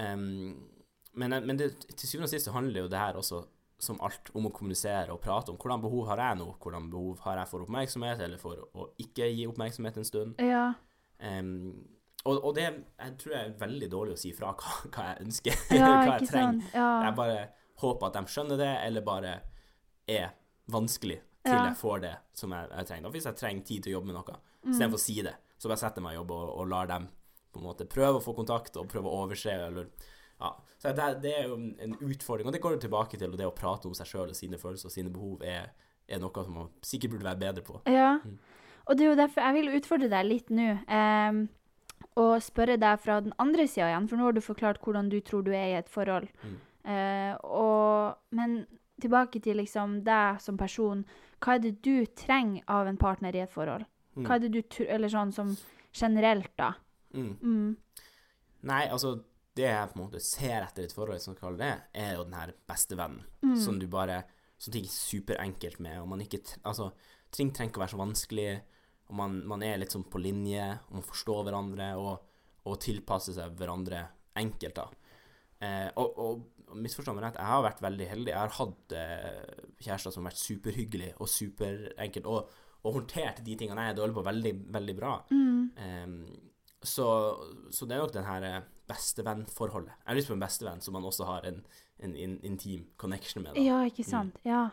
[0.00, 0.54] Um,
[1.18, 3.42] men men det, til syvende og sist så handler jo det her også,
[3.80, 7.22] som alt, om å kommunisere og prate om hvordan behov har jeg nå, hvordan behov
[7.24, 10.42] har jeg for oppmerksomhet, eller for å ikke gi oppmerksomhet en stund.
[10.44, 10.66] Ja.
[11.20, 11.86] Um,
[12.24, 15.24] og, og det jeg tror jeg er veldig dårlig å si fra hva, hva jeg
[15.24, 16.68] ønsker, ja hva jeg trenger.
[16.76, 16.90] Ja.
[17.06, 17.40] Jeg bare
[17.80, 19.34] håper at de skjønner det, eller bare
[20.10, 20.30] er
[20.70, 23.08] vanskelig til jeg får det som jeg, jeg trenger.
[23.08, 24.74] Og hvis jeg trenger tid til å jobbe med noe, Mm.
[24.74, 27.06] istedenfor å si det, så bare setter jeg meg i jobb og, og lar dem
[27.48, 29.86] på en måte prøve å få kontakt og prøve å overse, eller
[30.40, 30.50] ja.
[30.80, 33.52] Så det, det er jo en utfordring, og det går jo tilbake til det å
[33.52, 35.68] prate om seg sjøl og sine følelser og sine behov er,
[36.08, 37.82] er noe som man sikkert burde være bedre på.
[37.90, 38.14] Ja.
[38.24, 38.38] Mm.
[38.88, 40.70] Og det er jo derfor jeg vil utfordre deg litt nå.
[40.88, 41.42] Um,
[42.18, 45.20] og spørre deg fra den andre sida igjen, for nå har du forklart hvordan du
[45.24, 46.26] tror du er i et forhold.
[46.42, 46.56] Mm.
[46.88, 48.62] Uh, og, men
[49.00, 51.04] tilbake til liksom deg som person.
[51.40, 53.84] Hva er det du trenger av en partner i et forhold?
[54.16, 54.24] Mm.
[54.24, 55.52] Hva er det du Eller sånn som
[55.92, 56.72] generelt, da.
[57.14, 57.36] Mm.
[57.42, 58.08] Mm.
[58.68, 59.18] Nei, altså
[59.58, 62.36] det jeg på en måte ser etter et forhold, som kaller det, er jo den
[62.38, 63.24] her bestevennen.
[63.42, 63.56] Mm.
[63.60, 64.22] Som du bare
[64.60, 66.90] Som ting er superenkelt med, og man ikke Altså,
[67.32, 68.50] ting trenger ikke å være så vanskelig,
[69.08, 72.26] og man, man er litt sånn på linje, og man forstår hverandre, og,
[72.68, 74.04] og tilpasser seg hverandre
[74.38, 74.86] enkelt, da.
[75.60, 78.30] Eh, og, og, misforstå meg rett, jeg har vært veldig heldig.
[78.30, 83.56] Jeg har hatt eh, kjærester som har vært superhyggelige og superenkelt, og, og håndtert de
[83.58, 85.16] tingene jeg er dårlig på, veldig, veldig bra.
[85.34, 85.64] Mm.
[85.86, 86.20] Ehm,
[86.82, 87.06] så,
[87.70, 89.92] så det er nok den her eh, bestevennforholdet.
[90.00, 91.62] Jeg har lyst på en bestevenn som man også har en,
[92.00, 93.54] en, en intim connection med.
[93.54, 93.64] Da.
[93.64, 94.38] Ja, ikke sant.
[94.44, 94.68] Ja.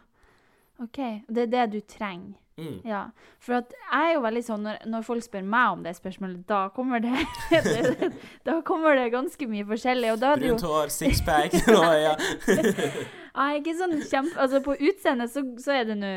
[0.79, 0.99] OK.
[1.27, 2.37] Det er det du trenger.
[2.57, 2.81] Mm.
[2.89, 3.03] Ja,
[3.37, 6.39] for at jeg er jo veldig sånn, når, når folk spør meg om det spørsmålet,
[6.49, 7.13] da kommer det,
[7.53, 8.07] det
[8.47, 12.15] Da kommer det ganske mye forskjellig, og da er det jo Brunt hår, sixpack ja.
[12.49, 13.03] Jeg
[13.37, 14.33] Nei, ikke sånn kjempe...
[14.41, 16.09] Altså, på utseendet så, så er det nå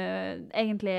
[0.56, 0.96] egentlig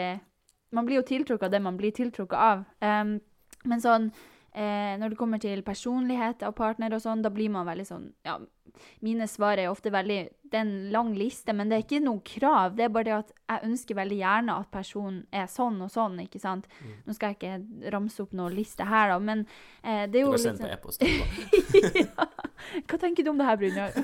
[0.78, 2.62] Man blir jo tiltrukket av det man blir tiltrukket av.
[2.86, 3.18] Um,
[3.66, 4.12] men sånn
[4.54, 8.10] eh, Når det kommer til personlighet av partner og sånn, da blir man veldig sånn
[8.28, 8.40] Ja,
[9.00, 10.20] mine svar er ofte veldig
[10.52, 12.76] Det er en lang liste, men det er ikke noe krav.
[12.76, 16.18] Det er bare det at jeg ønsker veldig gjerne at personen er sånn og sånn,
[16.26, 16.68] ikke sant.
[17.06, 19.46] Nå skal jeg ikke ramse opp noen liste her, da, men
[19.84, 21.04] eh, det er jo du litt sendt på sånn e-post.
[21.08, 22.04] etterpå.
[22.04, 22.28] ja.
[22.88, 23.96] Hva tenker du om det her, Brynjar?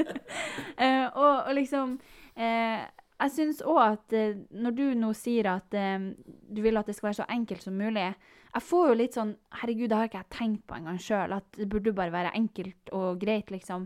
[0.86, 1.98] eh, og, og liksom
[2.36, 2.86] eh,
[3.20, 6.96] Jeg syns òg at eh, når du nå sier at eh, du vil at det
[6.96, 8.08] skal være så enkelt som mulig
[8.56, 11.34] Jeg får jo litt sånn Herregud, det har ikke jeg tenkt på engang sjøl.
[11.36, 13.84] At det burde bare være enkelt og greit, liksom.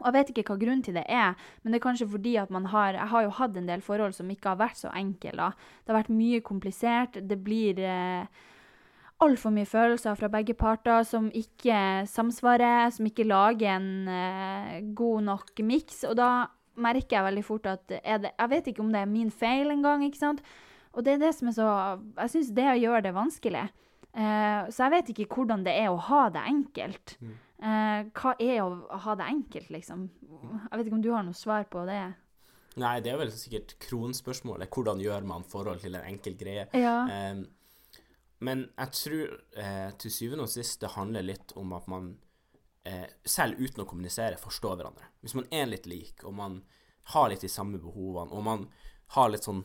[0.00, 2.50] Og jeg vet ikke hva grunnen til det er, men det er kanskje fordi at
[2.50, 5.32] man har Jeg har jo hatt en del forhold som ikke har vært så enkle.
[5.36, 5.50] da.
[5.84, 7.16] Det har vært mye komplisert.
[7.28, 8.26] Det blir eh,
[9.22, 15.22] altfor mye følelser fra begge parter som ikke samsvarer, som ikke lager en eh, god
[15.28, 16.04] nok miks.
[16.04, 19.30] Og da merker jeg veldig fort at det, jeg vet ikke om det er min
[19.30, 20.04] feil engang.
[20.04, 20.42] ikke sant?
[20.92, 21.68] Og det er det som er så
[22.18, 23.70] Jeg syns det gjør det vanskelig.
[24.12, 27.14] Eh, så jeg vet ikke hvordan det er å ha det enkelt.
[27.22, 27.36] Mm.
[27.62, 30.10] Eh, hva er å ha det enkelt, liksom?
[30.42, 32.02] Jeg vet ikke om du har noe svar på det?
[32.80, 34.70] Nei, det er vel sikkert kronspørsmålet.
[34.72, 36.66] Hvordan gjør man forhold til en enkel greie?
[36.76, 36.96] Ja.
[37.08, 37.42] Eh,
[38.42, 42.14] men jeg tror eh, til syvende og sist det handler litt om at man,
[42.88, 45.12] eh, selv uten å kommunisere, forstår hverandre.
[45.22, 46.58] Hvis man er litt lik, og man
[47.14, 48.66] har litt de samme behovene, og man
[49.14, 49.62] har litt sånn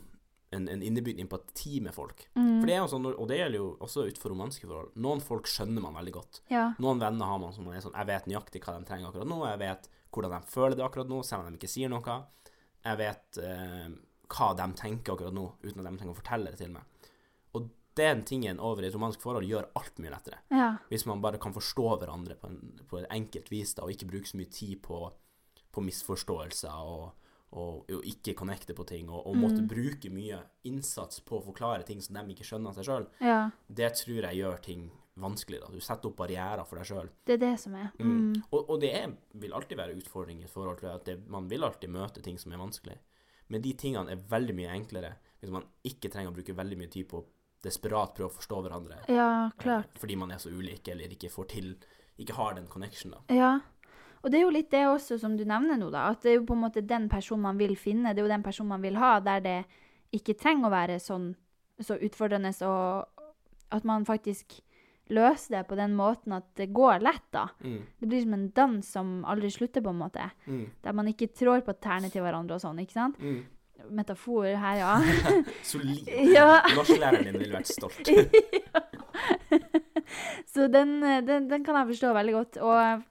[0.50, 2.28] en, en innebygd empati med folk.
[2.36, 2.60] Mm.
[2.60, 4.94] For det er jo sånn, og det gjelder jo også utenfor romanske forhold.
[5.04, 6.42] Noen folk skjønner man veldig godt.
[6.54, 6.70] ja.
[6.84, 9.42] Noen venner har man som er sånn Jeg vet nøyaktig hva de trenger akkurat nå.
[9.50, 12.20] Jeg vet hvordan de føler det akkurat nå, selv om de ikke sier noe.
[12.88, 13.90] Jeg vet eh,
[14.32, 17.12] hva de tenker akkurat nå, uten at de trenger å fortelle det til meg.
[17.58, 17.68] Og
[18.00, 20.42] den tingen over i et romantisk forhold gjør alt mye lettere.
[20.54, 20.72] ja.
[20.88, 24.10] Hvis man bare kan forstå hverandre på, en, på et enkelt vis, da, og ikke
[24.14, 25.02] bruke så mye tid på,
[25.76, 29.68] på misforståelser og, og, og ikke connecte på ting, og, og måtte Mm.
[29.72, 33.50] bruke mye innsats på å forklare ting som de ikke skjønner seg sjøl, ja.
[33.70, 35.62] det tror jeg gjør ting vanskelig.
[35.64, 35.68] da.
[35.72, 37.10] Du setter opp barrierer for deg sjøl.
[37.26, 37.88] Det er det som er.
[38.00, 38.12] Mm.
[38.12, 38.44] Mm.
[38.52, 40.90] Og, og det er, vil alltid være utfordring i forhold, til.
[40.92, 42.98] At det, man vil alltid møte ting som er vanskelig.
[43.48, 46.90] Men de tingene er veldig mye enklere hvis man ikke trenger å bruke veldig mye
[46.92, 47.26] tid på å
[47.64, 49.00] desperat prøve å forstå hverandre.
[49.10, 49.98] Ja, eh, klart.
[49.98, 51.78] Fordi man er så ulike, eller ikke får til
[52.20, 53.20] Ikke har den connection, da.
[53.34, 53.50] Ja.
[54.24, 56.08] Og det er jo litt det også som du nevner nå, da.
[56.12, 58.14] At det er jo på en måte den personen man vil finne.
[58.14, 59.58] Det er jo den personen man vil ha, der det
[60.16, 61.34] ikke trenger å være sånn
[61.84, 64.62] så utfordrende, og at man faktisk
[65.14, 67.48] løser det på den måten at det går lett, da.
[67.64, 67.84] Mm.
[68.00, 70.26] Det blir som en dans som aldri slutter, på en måte.
[70.48, 70.66] Mm.
[70.84, 73.22] Der man ikke trår på tærne til hverandre og sånn, ikke sant?
[73.22, 73.46] Mm.
[73.94, 74.96] Metafor her, ja.
[75.72, 76.10] Solid.
[76.36, 76.64] Ja.
[76.76, 78.10] Norsklæreren din ville vært stolt.
[78.66, 78.84] ja.
[80.50, 82.60] Så den, eh, den, den kan jeg forstå veldig godt.
[82.66, 83.06] Og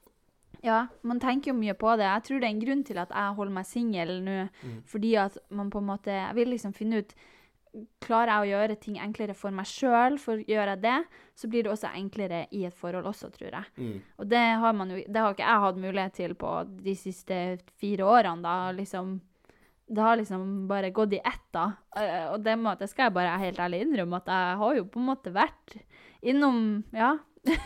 [0.66, 2.06] ja, man tenker jo mye på det.
[2.08, 4.36] Jeg tror det er en grunn til at jeg holder meg singel nå.
[4.62, 4.76] Mm.
[4.90, 7.16] Fordi at man på en måte Jeg vil liksom finne ut
[8.00, 10.94] Klarer jeg å gjøre ting enklere for meg sjøl, for gjør jeg det,
[11.36, 13.66] så blir det også enklere i et forhold også, tror jeg.
[13.76, 13.98] Mm.
[14.16, 16.52] Og det har, man jo, det har ikke jeg hatt mulighet til på
[16.86, 17.40] de siste
[17.76, 18.40] fire årene.
[18.46, 19.18] da, liksom
[19.86, 21.66] det har liksom bare gått i ett, da.
[22.00, 24.88] Eh, Og det, må, det skal jeg bare helt ærlig innrømme, at jeg har jo
[24.90, 25.76] på en måte vært
[26.22, 27.18] innom Ja.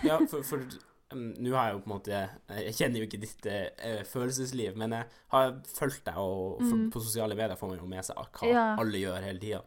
[0.04, 0.66] Ja, for, for
[1.12, 2.18] nå har jeg jo på en måte
[2.66, 6.90] Jeg kjenner jo ikke ditt eh, følelsesliv, men jeg har fulgt deg, og for, Mm.
[6.92, 8.76] på sosiale medier får man jo med seg hva Ja.
[8.78, 9.62] alle gjør hele tida.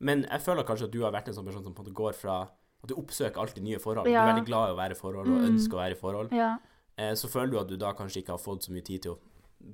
[0.00, 1.94] Men jeg føler kanskje at du har vært en sånn person som på en måte
[1.94, 4.04] går fra at du oppsøker alltid nye forhold.
[4.04, 5.50] Du er veldig glad i å være i forhold og Mm.
[5.54, 6.32] ønsker å være i forhold.
[6.32, 6.58] ja.
[6.98, 9.12] Eh, så føler du at du da kanskje ikke har fått så mye tid til
[9.12, 9.18] å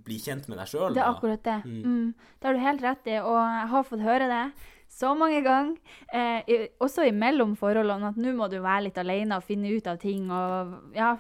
[0.05, 0.93] bli kjent med deg sjøl.
[0.95, 1.65] Det er akkurat det.
[1.65, 1.83] Mm.
[1.85, 2.15] Mm.
[2.41, 4.53] Det har du helt rett i, og jeg har fått høre det
[4.89, 5.77] så mange ganger,
[6.13, 9.99] eh, også imellom forholdene, at nå må du være litt alene og finne ut av
[10.03, 10.31] ting.
[10.31, 11.17] og ja,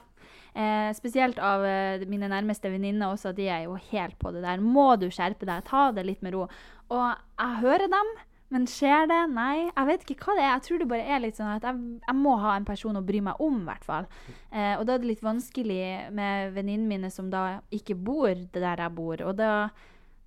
[0.54, 4.58] eh, Spesielt av eh, mine nærmeste venninner også, de er jo helt på det der.
[4.58, 6.48] Må du skjerpe deg, ta det litt med ro.
[6.88, 8.16] Og jeg hører dem,
[8.48, 9.20] men skjer det?
[9.34, 9.68] Nei.
[9.68, 10.52] Jeg vet ikke hva det er.
[10.54, 13.04] Jeg tror det bare er litt sånn at jeg, jeg må ha en person å
[13.04, 14.08] bry meg om, i hvert fall.
[14.48, 15.82] Eh, og da er det litt vanskelig
[16.16, 19.20] med venninnene mine som da ikke bor det der jeg bor.
[19.28, 19.68] Og da,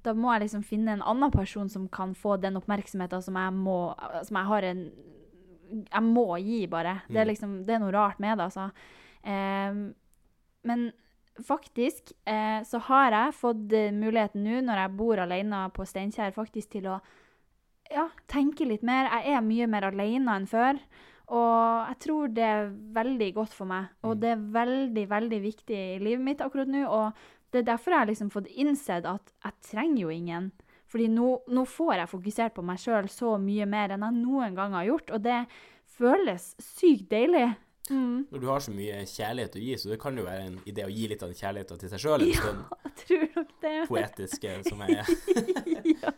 [0.03, 3.53] da må jeg liksom finne en annen person som kan få den oppmerksomheten som jeg
[3.53, 4.91] må Som jeg har en
[5.91, 7.01] Jeg må gi, bare.
[7.07, 7.29] Det er Mm.
[7.31, 8.71] liksom Det er noe rart med det, altså.
[9.23, 9.93] Eh,
[10.63, 10.91] men
[11.41, 16.33] faktisk eh, så har jeg fått eh, muligheten nå, når jeg bor alene på Steinkjer,
[16.35, 16.99] faktisk til å
[17.91, 19.09] ja, tenke litt mer.
[19.11, 20.77] Jeg er mye mer alene enn før.
[21.31, 23.87] Og jeg tror det er veldig godt for meg.
[24.03, 24.19] Og Mm.
[24.19, 26.85] det er veldig, veldig viktig i livet mitt akkurat nå.
[26.87, 27.13] Og
[27.51, 30.51] det er derfor jeg har liksom fått innsett at jeg trenger jo ingen.
[30.91, 34.55] Fordi nå, nå får jeg fokusert på meg sjøl så mye mer enn jeg noen
[34.57, 35.37] gang har gjort, og det
[35.97, 37.49] føles sykt deilig.
[37.91, 38.27] Mm.
[38.31, 40.85] Når du har så mye kjærlighet å gi, så det kan jo være en idé
[40.85, 43.43] å gi litt av den kjærligheten til seg sjøl Ja.
[43.63, 43.75] det.
[43.89, 45.09] Poetiske som jeg er.
[46.03, 46.13] ja.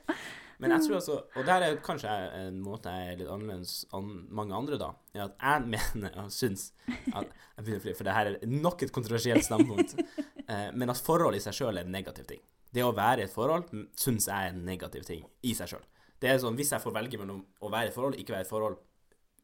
[0.61, 4.11] Men jeg tror altså, og der er kanskje en måte jeg er litt annerledes enn
[4.35, 6.69] mange andre, da, er at jeg mener og syns
[7.13, 9.95] at For det her er nok et kontroversielt standpunkt.
[10.49, 12.43] eh, men at forhold i seg sjøl er en negativ ting.
[12.73, 15.85] Det å være i et forhold syns jeg er en negativ ting i seg sjøl.
[16.23, 18.33] Det er sånn, Hvis jeg får velge mellom å være i et forhold og ikke
[18.33, 18.77] være i et forhold,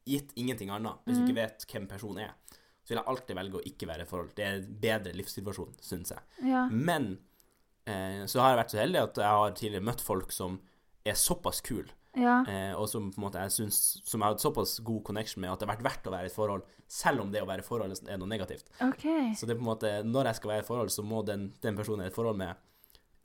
[0.10, 3.60] gitt ingenting annet, hvis du ikke vet hvem personen er, så vil jeg alltid velge
[3.60, 4.30] å ikke være i et forhold.
[4.38, 6.24] Det er en bedre livssituasjon, syns jeg.
[6.50, 6.64] ja.
[6.72, 7.12] Men
[7.86, 10.58] eh, så har jeg vært så heldig at jeg har tidligere møtt folk som
[11.06, 11.86] er såpass kul,
[12.18, 12.44] Ja.
[12.48, 15.42] eh, og som på en måte jeg synes, som jeg har hatt såpass god connection
[15.42, 17.48] med at det har vært verdt å være i et forhold, selv om det å
[17.48, 18.68] være i forhold er noe negativt.
[18.82, 19.34] Okay.
[19.38, 21.24] Så det er på en måte, når jeg skal være i et forhold, så må
[21.26, 22.56] den, den personen jeg er i et forhold med,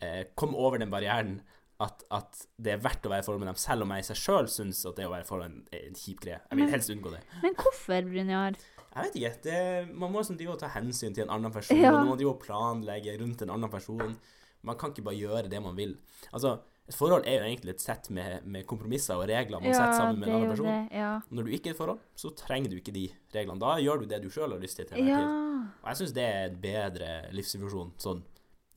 [0.00, 1.40] eh, komme over den barrieren
[1.80, 4.06] at, at det er verdt å være i forhold med dem, selv om jeg i
[4.12, 6.38] seg sjøl syns at det å være i forhold er en kjip greie.
[6.50, 7.22] Jeg vil helst unngå det.
[7.42, 8.60] Men hvorfor, Brynjar?
[8.94, 9.32] Jeg vet ikke.
[9.42, 9.58] Det,
[9.90, 11.80] man må liksom drive og ta hensyn til en annen person.
[11.80, 11.90] Ja.
[11.96, 14.14] Man må drive og planlegge rundt en annen person.
[14.62, 15.96] Man kan ikke bare gjøre det man vil.
[16.30, 19.96] Altså, et forhold er jo egentlig et sett med, med kompromisser og regler man setter
[19.96, 20.68] sammen med en annen person.
[20.68, 20.98] det.
[21.00, 21.12] Ja.
[21.32, 23.56] Når du ikke er i et forhold, så trenger du ikke de reglene.
[23.62, 25.22] Da gjør du det du sjøl har lyst til til enhver ja.
[25.24, 25.72] tid.
[25.80, 28.22] Og jeg syns det er en bedre livssituasjon, sånn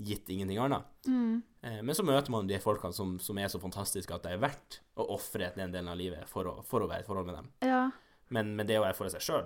[0.08, 0.88] gitt ingenting annet.
[1.10, 1.42] Mm.
[1.66, 4.44] Eh, men så møter man de folkene som, som er så fantastiske at det er
[4.44, 7.32] verdt å ofre den delen av livet for å, for å være i et forhold
[7.32, 7.56] med dem.
[7.68, 7.88] ja.
[8.28, 9.46] Men, men det å være for seg sjøl,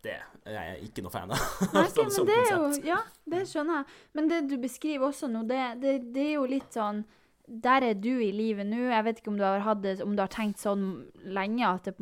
[0.00, 0.14] det
[0.48, 1.42] er jeg ikke noe fan av.
[1.74, 2.70] Nei, ok, Som- men det er jo.
[2.86, 3.98] Ja, det skjønner jeg.
[4.16, 7.02] Men det du beskriver også nå, det, det, det er jo litt sånn
[7.46, 8.88] Der er du i livet nå.
[8.90, 10.86] Jeg vet ikke om du har, hatt det, om du har tenkt sånn
[11.22, 11.94] lenge at det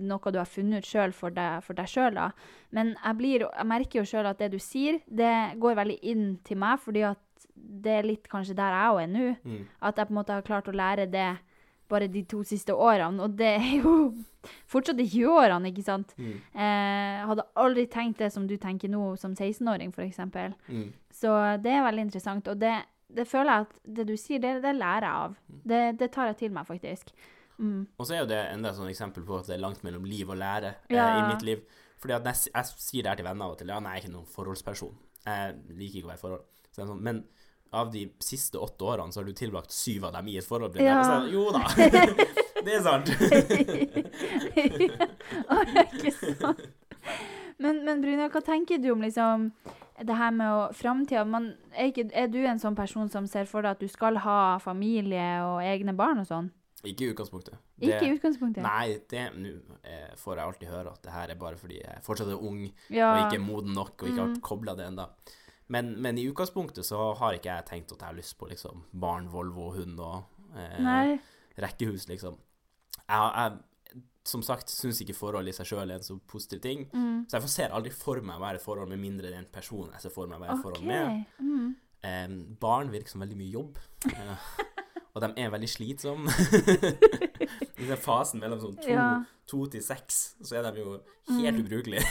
[0.00, 2.18] er noe du har funnet ut sjøl for deg, sjøl.
[2.74, 6.26] Men jeg, blir, jeg merker jo sjøl at det du sier, det går veldig inn
[6.46, 7.22] til meg, fordi at
[7.54, 9.28] det er litt kanskje der jeg òg er nå.
[9.44, 9.62] Mm.
[9.86, 11.30] At jeg på en måte har klart å lære det
[11.88, 13.22] bare de to siste årene.
[13.24, 13.94] Og det er jo
[14.72, 16.14] fortsatt de 20-årene, ikke sant.
[16.18, 16.36] Mm.
[16.52, 20.20] Eh, hadde aldri tenkt det som du tenker nå, som 16-åring, f.eks.
[20.68, 20.88] Mm.
[21.14, 22.50] Så det er veldig interessant.
[22.50, 22.74] Og det,
[23.08, 25.32] det føler jeg at det du sier, det, det lærer jeg av.
[25.48, 27.04] Det, det tar jeg til meg, faktisk.
[27.58, 27.82] Mm.
[27.98, 30.04] Og så er jo det enda et sånn eksempel på at det er langt mellom
[30.06, 31.58] liv og lære eh, i mitt liv.
[31.98, 34.02] Fordi at jeg, jeg sier det her til venner av og til, ja, nei, jeg
[34.02, 34.94] er ikke noen forholdsperson.
[35.24, 36.44] Jeg liker ikke å være i forhold.
[36.78, 37.16] Sånn, men
[37.74, 40.78] av de siste åtte årene så har du tilbrakt syv av dem i et forhold.
[40.80, 41.02] Ja.
[41.04, 41.60] Så, jo da,
[42.64, 43.08] det er sant.
[45.52, 46.62] Å, det er ikke sant.
[47.58, 49.50] Men, men Brynja, hva tenker du om liksom
[50.04, 51.24] det her med å framtida?
[51.74, 55.42] Er, er du en sånn person som ser for deg at du skal ha familie
[55.44, 56.50] og egne barn og sånn?
[56.86, 57.56] Ikke i utgangspunktet.
[57.82, 58.62] Ikke i utgangspunktet?
[58.62, 62.02] Nei, det nu, eh, får jeg alltid høre at det her er bare fordi jeg
[62.06, 63.08] fortsatt er ung Ja.
[63.14, 64.40] og ikke er moden nok og ikke har Mm.
[64.40, 65.08] kobla det ennå.
[65.68, 68.84] Men, men i utgangspunktet så har ikke jeg tenkt at jeg har lyst på liksom
[68.94, 70.24] barn, Volvo, hund og
[70.56, 71.18] eh,
[71.58, 72.38] rekkehus, liksom.
[73.08, 73.58] Jeg, har- jeg
[74.28, 76.86] som sagt syns ikke forhold i seg sjøl er en så positiv ting.
[76.92, 77.24] Mm.
[77.28, 79.88] Så jeg ser aldri for meg å være i forhold med mindre er en person
[79.94, 80.64] jeg ser for meg å være i okay.
[80.66, 81.24] Forhold med.
[81.40, 81.68] Mm.
[81.98, 83.78] Um, barn virker som veldig mye jobb.
[84.12, 84.50] Eh,
[85.16, 86.30] og de er veldig slitsomme.
[87.82, 89.08] I den fasen mellom sånn to, Ja.
[89.50, 90.98] to til seks, så er de jo
[91.32, 91.64] helt Mm.
[91.64, 92.04] ubrukelige.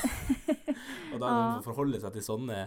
[1.14, 2.60] og da man forholde seg til sånne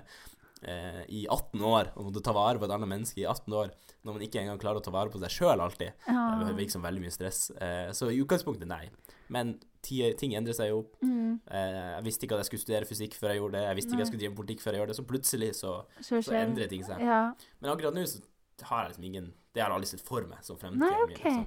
[0.63, 3.71] eh, i 18 år, og måtte ta vare på et annet menneske i 18 år,
[4.05, 5.93] når man ikke engang klarer å ta vare på seg sjøl alltid.
[6.09, 6.25] Ja.
[6.41, 7.51] Det virker som veldig mye stress.
[7.61, 8.87] Eh, så i utgangspunktet nei.
[9.31, 9.55] Men
[9.87, 10.81] ting endrer seg jo.
[11.07, 11.39] Mm.
[11.47, 13.63] Eh, jeg visste ikke at jeg skulle studere fysikk før jeg gjorde det.
[13.69, 14.99] Jeg visste ikke at jeg skulle drive politikk før jeg gjorde det.
[14.99, 17.01] Så plutselig så, Så så endrer ting seg.
[17.07, 17.21] Ja.
[17.63, 18.21] Men akkurat nå så
[18.69, 21.17] har jeg liksom ingen Det har jeg aldri sett for meg som fremtiden Nei, min.
[21.17, 21.25] OK.
[21.25, 21.47] Liksom.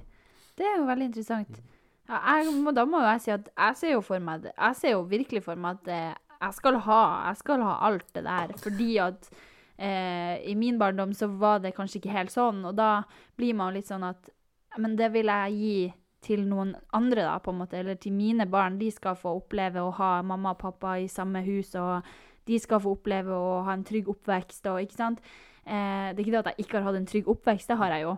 [0.58, 1.60] Det er jo veldig interessant.
[2.08, 4.90] Ja, jeg, må- da må jeg si at jeg ser jo for meg Jeg ser
[4.96, 8.52] jo virkelig for meg at eh, jeg skal ha Jeg skal ha alt det der,
[8.60, 9.30] fordi at
[9.78, 12.90] eh, i min barndom så var det kanskje ikke helt sånn, og da
[13.38, 14.28] blir man litt sånn at
[14.76, 15.76] Men det vil jeg gi
[16.24, 18.78] til noen andre, da, på en måte, eller til mine barn.
[18.80, 22.06] De skal få oppleve å ha mamma og pappa i samme hus, og
[22.48, 25.22] de skal få oppleve å ha en trygg oppvekst, og ikke sant.
[25.64, 27.94] Eh, det er ikke det at jeg ikke har hatt en trygg oppvekst, det har
[27.94, 28.16] jeg jo.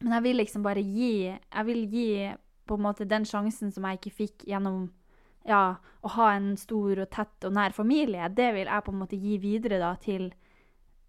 [0.00, 2.08] Men jeg vil liksom bare gi Jeg vil gi
[2.66, 4.88] på en måte den sjansen som jeg ikke fikk gjennom
[5.44, 8.30] ja, å ha en stor og tett og nær familie.
[8.32, 10.30] Det vil jeg på en måte gi videre da til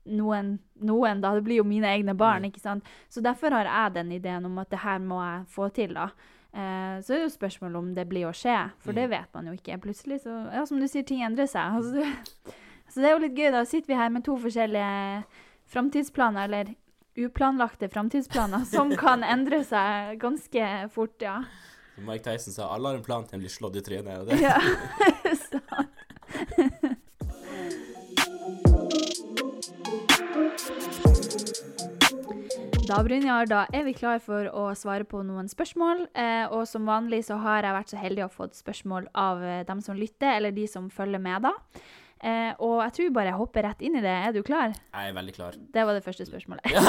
[0.05, 1.33] noen, noen da.
[1.35, 2.51] Det blir jo mine egne barn, Mm.
[2.51, 2.83] ikke sant.
[3.09, 6.09] Så derfor har jeg den ideen om at det her må jeg få til, da.
[6.53, 9.09] Eh, så er det jo spørsmålet om det blir å skje, for det Mm.
[9.09, 9.81] vet man jo ikke.
[9.81, 11.71] Plutselig så Ja, som du sier, ting endrer seg.
[11.75, 12.05] Altså,
[12.93, 13.51] så det er jo litt gøy.
[13.51, 15.23] Da sitter vi her med to forskjellige
[15.67, 16.75] framtidsplaner, eller
[17.17, 21.43] uplanlagte framtidsplaner, som kan endre seg ganske fort, ja.
[21.97, 24.19] Mike Tyson sa, alle har en plan til en blir slått i trynet.
[24.19, 24.41] Og det.
[24.41, 24.59] ja.
[25.49, 25.59] så.
[32.85, 36.03] Da, Brynjar, da er vi klar for å svare på noen spørsmål.
[36.13, 39.63] Eh, og som vanlig så har jeg vært så heldig å få spørsmål av eh,
[39.65, 41.81] dem som lytter, eller de som følger med, da.
[42.25, 44.13] Eh, og jeg tror bare jeg hopper rett inn i det.
[44.27, 44.77] Er du klar?
[44.77, 45.57] Jeg er veldig klar.
[45.73, 46.69] Det var det første spørsmålet.
[46.71, 46.85] Ja,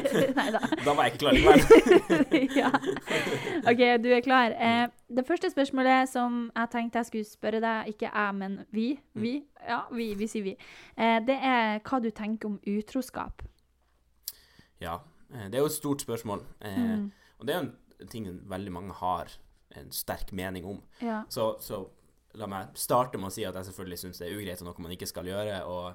[0.54, 0.62] da.
[0.86, 2.48] da var jeg ikke klar likevel.
[2.62, 2.72] ja.
[3.74, 4.54] OK, du er klar.
[4.54, 8.88] Eh, det første spørsmålet som jeg tenkte jeg skulle spørre deg, ikke jeg, men vi,
[9.18, 10.58] vi, ja, vi, vi sier vi,
[10.94, 13.42] eh, det er hva du tenker om utroskap.
[14.80, 15.00] Ja,
[15.30, 16.44] det er jo et stort spørsmål.
[16.60, 17.10] Eh, Mm.
[17.40, 17.70] Og det er jo
[18.00, 19.30] en ting veldig mange har
[19.76, 20.82] en sterk mening om.
[21.00, 21.22] Ja.
[21.28, 21.86] Så, så
[22.34, 24.82] la meg starte med å si at jeg selvfølgelig syns det er ugreit og noe
[24.84, 25.94] man ikke skal gjøre, og,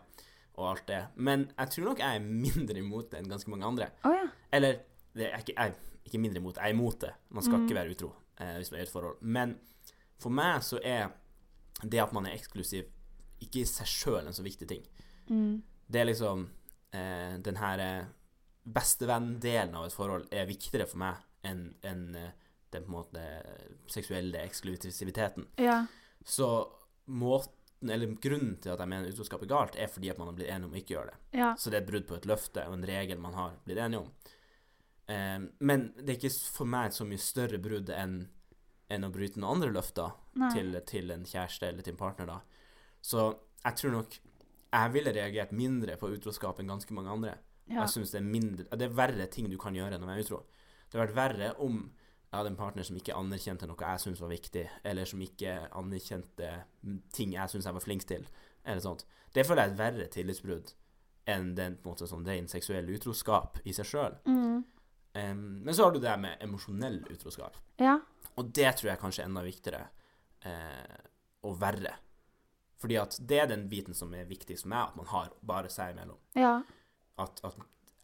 [0.58, 1.02] og alt det.
[1.16, 3.90] Men jeg tror nok jeg er mindre imot det enn ganske mange andre.
[4.04, 4.26] Oh, ja.
[4.52, 4.80] Eller
[5.16, 5.76] det er ikke, jeg
[6.06, 7.14] ikke mindre imot, jeg er imot det.
[7.30, 7.66] Man skal Mm.
[7.68, 9.22] ikke være utro eh, hvis man er i et forhold.
[9.22, 9.56] Men
[10.20, 11.10] for meg så er
[11.84, 12.86] det at man er eksklusiv,
[13.42, 14.84] ikke i seg sjøl en så viktig ting.
[15.30, 15.62] Mm.
[15.92, 16.50] Det er liksom
[16.94, 18.06] eh, Den her eh,
[18.66, 22.32] bestevenn-delen av et forhold er viktigere for meg enn enn, eh,
[22.74, 23.26] den på en måte
[23.88, 25.48] seksuelle eksklusiviteten.
[25.62, 25.86] Ja.
[26.26, 26.48] Så
[27.06, 30.38] måten, eller grunnen til at jeg mener utroskap er galt, er fordi at man har
[30.40, 31.40] blitt enig om å ikke gjøre det.
[31.40, 31.52] Ja.
[31.56, 34.02] Så det er et brudd på et løfte og en regel man har blitt enig
[34.02, 34.10] om.
[35.06, 38.24] Um, men det er ikke for meg et så mye større brudd enn
[38.90, 40.12] enn å bryte noen andre løfter
[40.54, 42.28] til, til en kjæreste eller til en partner.
[42.30, 42.66] da.
[43.02, 43.24] Så
[43.64, 44.18] jeg tror nok
[44.76, 47.34] jeg ville reagert mindre på utroskap enn ganske mange andre.
[47.66, 47.82] Ja.
[47.82, 50.26] Jeg synes det er mindre Det er verre ting du kan gjøre enn å være
[50.26, 50.44] utro.
[50.86, 51.80] Det hadde vært verre om
[52.36, 55.54] jeg hadde en partner som ikke anerkjente noe jeg syntes var viktig, eller som ikke
[55.80, 56.50] anerkjente
[57.16, 58.26] ting jeg syntes jeg var flink til,
[58.66, 59.06] eller sånt.
[59.32, 60.74] Det føler jeg er et verre tillitsbrudd
[61.32, 64.18] enn den på en måte sånn ren seksuell utroskap i seg sjøl.
[64.28, 64.66] Mm.
[65.16, 67.56] men så har du det med emosjonell utroskap.
[67.80, 67.96] Ja.
[68.36, 69.86] Og det tror jeg kanskje er enda viktigere
[70.44, 70.98] eh,
[71.48, 71.94] og verre.
[72.84, 75.72] Fordi at det er den biten som er viktig for meg, at man har bare
[75.72, 76.20] seg imellom.
[76.36, 76.58] Ja.
[77.18, 77.40] At,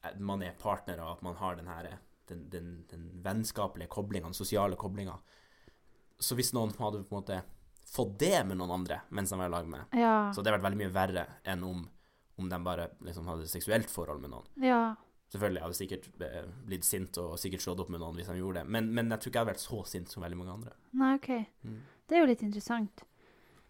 [0.04, 1.98] at man er partnere, at man har den her
[2.32, 5.18] den, den, den vennskapelige koblinga, den sosiale koblinga.
[6.22, 7.42] Så hvis noen hadde på en måte
[7.92, 10.32] fått det med noen andre mens de var i lag med, Ja.
[10.32, 11.82] så hadde det vært veldig mye verre enn om,
[12.40, 14.48] om de bare liksom hadde seksuelt forhold med noen.
[14.64, 14.84] ja.
[15.32, 18.34] Selvfølgelig hadde jeg sikkert eh, blitt sint og sikkert slått opp med noen hvis de
[18.36, 20.56] gjorde det, men, men jeg tror ikke jeg hadde vært så sint som veldig mange
[20.58, 20.74] andre.
[21.00, 21.30] Nei, OK.
[21.64, 21.78] Mm.
[22.08, 23.04] Det er jo litt interessant.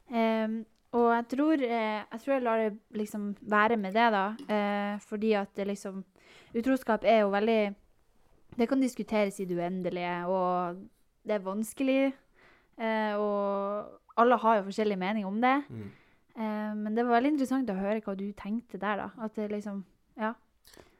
[0.09, 0.55] Em,
[0.91, 4.25] og jeg tror, eh, jeg tror jeg lar det liksom være med det, da.
[4.55, 6.03] Eh, fordi at det liksom
[6.55, 7.75] Utroskap er jo veldig
[8.57, 10.75] Det kan diskuteres i det uendelige, og
[11.23, 12.13] det er vanskelig.
[12.77, 13.87] Eh, og
[14.17, 15.63] alle har jo forskjellig mening om det.
[15.69, 15.91] Mm.
[16.35, 19.09] Eh, men det var veldig interessant å høre hva du tenkte der, da.
[19.23, 19.85] At det liksom
[20.17, 20.33] Ja.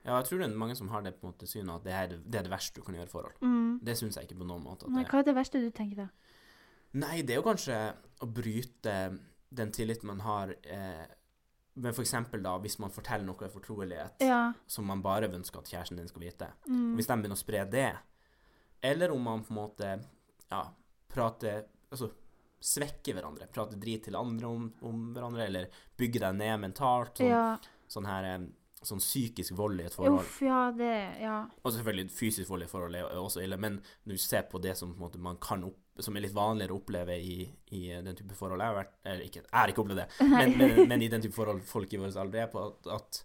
[0.05, 1.93] Ja, jeg tror det er mange som har det på en måte synet at det
[1.93, 3.33] er det, det, er det verste du kan gjøre i forhold.
[3.41, 3.79] Mm.
[3.85, 4.89] Det syns jeg ikke på noen måte.
[4.89, 6.07] Nei, det, hva er det verste du tenker da?
[6.97, 7.77] nei, det er jo kanskje
[8.21, 8.95] å bryte
[9.51, 11.05] den tilliten man har eh,
[11.75, 14.53] Men for eksempel da, hvis man forteller noe i fortrolighet Ja.
[14.67, 16.47] som man bare ønsker at kjæresten din skal vite.
[16.67, 16.95] Mm.
[16.97, 17.89] Hvis de begynner å spre det,
[18.81, 19.91] eller om man på en måte
[20.51, 20.63] ja,
[21.11, 22.09] prater Altså
[22.61, 23.47] svekker hverandre.
[23.51, 27.15] Prater drit til andre om, om hverandre, eller bygger deg ned mentalt.
[27.17, 27.57] Sånn, Ja.
[27.89, 28.49] sånn her eh,
[28.81, 30.23] Sånn psykisk vold i et forhold.
[30.25, 31.43] Uff, ja, det Ja.
[31.63, 33.75] Og selvfølgelig fysisk vold i et forhold er også ille, men
[34.07, 36.73] når du ser på det som på måte man kan opp, som er litt vanligere
[36.73, 37.43] å oppleve i,
[37.75, 40.53] i den type forhold Jeg har vært eller ikke, jeg har ikke opplevd det, men,
[40.57, 43.21] men, men i den type forhold folk i vår alder er på, at, at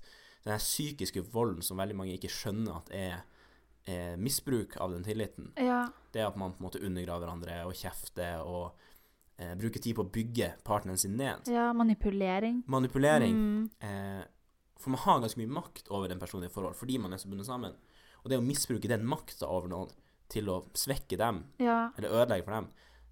[0.47, 3.23] den psykiske volden som veldig mange ikke skjønner at er,
[3.91, 5.87] er misbruk av den tilliten, Ja.
[6.13, 8.77] det er at man på en måte undergraver hverandre og kjefter og
[9.39, 11.47] eh, bruker tid på å bygge partneren sin ned.
[11.51, 12.63] ja manipulering.
[12.67, 13.35] Manipulering.
[13.35, 13.71] Mm.
[13.81, 14.25] Eh,
[14.79, 17.31] for man har ganske mye makt over en person i forhold fordi man er så
[17.31, 17.75] bundet sammen.
[18.23, 19.91] Og det å misbruke den makta over noen
[20.29, 21.91] til å svekke dem, Ja.
[21.99, 22.69] eller ødelegge for dem,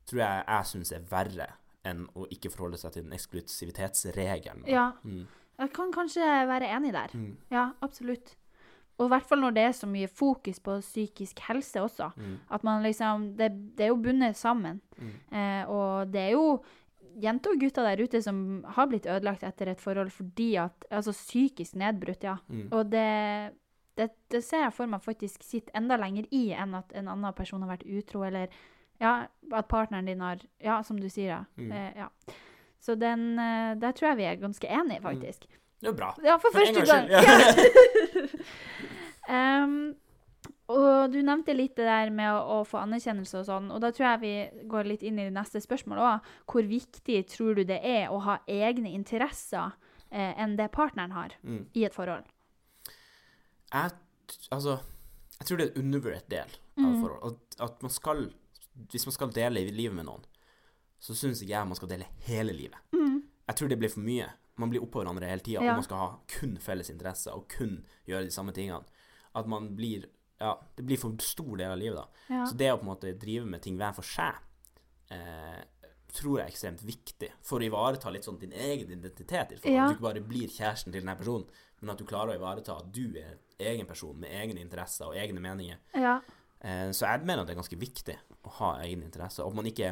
[0.07, 1.47] tror jeg jeg syns er verre
[1.85, 4.65] enn å ikke forholde seg til den eksklusivitetsregelen.
[4.67, 4.93] ja.
[5.05, 5.27] Mm.
[5.57, 7.13] Jeg kan kanskje være enig der.
[7.15, 7.37] Mm.
[7.53, 8.33] Ja, absolutt.
[8.99, 12.09] Og i hvert fall når det er så mye fokus på psykisk helse også.
[12.17, 12.39] Mm.
[12.51, 14.81] At man liksom Det, det er jo bundet sammen.
[14.99, 15.13] Mm.
[15.33, 16.61] Eh, og det er jo
[17.23, 21.13] jenter og gutter der ute som har blitt ødelagt etter et forhold fordi at Altså
[21.13, 22.37] psykisk nedbrutt, ja.
[22.49, 22.69] Mm.
[22.73, 23.53] Og det,
[23.97, 27.35] det, det ser jeg for meg faktisk sitter enda lenger i enn at en annen
[27.37, 28.49] person har vært utro, eller
[29.03, 31.41] ja, at partneren din har Ja, som du sier, ja.
[31.59, 31.73] Mm.
[31.73, 32.09] Eh, ja.
[32.81, 35.47] Så den eh, Der tror jeg vi er ganske enige, faktisk.
[35.81, 36.15] Det er bra.
[36.25, 37.11] Ja, for, For første gang.
[37.11, 37.23] Ja.
[39.65, 39.95] um,
[40.73, 43.91] og du nevnte litt det der med å, å få anerkjennelse og sånn, og da
[43.93, 46.31] tror jeg vi går litt inn i det neste spørsmålet òg.
[46.51, 49.75] Hvor viktig tror du det er å ha egne interesser
[50.09, 51.67] eh, enn det partneren har Mm.
[51.75, 52.25] i et forhold?
[53.75, 53.91] Jeg,
[54.55, 54.79] altså,
[55.41, 57.01] jeg tror det er en undervurdert del av Mm.
[57.03, 57.35] forhold.
[57.35, 58.25] At, at man skal
[58.91, 60.25] Hvis man skal dele livet med noen,
[60.99, 62.79] så syns ikke jeg man skal dele hele livet.
[62.93, 63.21] Mm.
[63.49, 64.27] Jeg tror det blir for mye.
[64.59, 65.71] Man blir oppå hverandre hele tida, Ja.
[65.71, 68.83] og man skal ha kun felles interesser og kun gjøre de samme tingene.
[69.35, 70.07] At man blir
[70.41, 72.07] Ja, det blir for stor del av livet, da.
[72.35, 72.45] Ja.
[72.47, 74.35] Så det å på en måte drive med ting hver for seg,
[75.11, 75.63] eh,
[76.15, 79.57] tror jeg er ekstremt viktig for å ivareta litt sånn din egen identitet.
[79.65, 79.85] Ja.
[79.87, 81.49] At du ikke bare blir kjæresten til denne personen,
[81.81, 85.19] men at du klarer å ivareta at du er egen person med egne interesser og
[85.21, 85.83] egne meninger.
[85.99, 86.21] ja.
[86.65, 88.15] Eh, så jeg mener at det er ganske viktig
[88.49, 89.91] å ha egne interesser, og at man ikke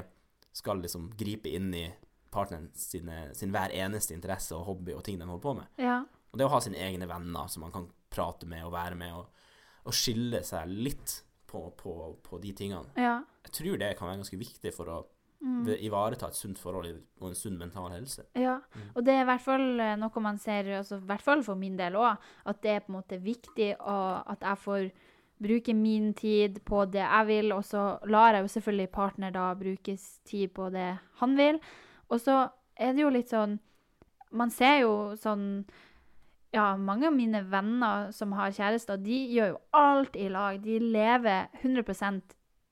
[0.57, 1.85] skal liksom gripe inn i
[2.33, 5.69] partneren sine, sin hver eneste interesse og hobby og ting de holder på med.
[5.83, 6.01] ja.
[6.33, 9.13] Og det å ha sine egne venner som man kan prate med og være med,
[9.13, 9.27] og,
[9.85, 11.93] og skille seg litt på, på,
[12.25, 12.89] på de tingene.
[12.97, 13.19] ja.
[13.43, 14.97] Jeg tror det kan være ganske viktig for å
[15.43, 15.65] Mm.
[15.67, 18.23] ve- ivareta et sunt forhold og en sunn mental helse.
[18.39, 18.61] Ja,
[18.95, 21.59] og det er i hvert fall eh, noe man ser, altså, i hvert fall for
[21.59, 22.17] min del òg,
[22.47, 24.91] at det er på en måte viktig og at jeg får
[25.43, 29.49] bruke min tid på det jeg vil, og så lar jeg jo selvfølgelig partner da
[29.59, 31.59] bruke tid på det han vil.
[32.09, 33.59] Og så er det jo litt sånn
[34.33, 35.65] Man ser jo sånn
[36.55, 40.61] Ja, mange av mine venner som har kjærester, de gjør jo alt i lag.
[40.63, 42.23] De lever 100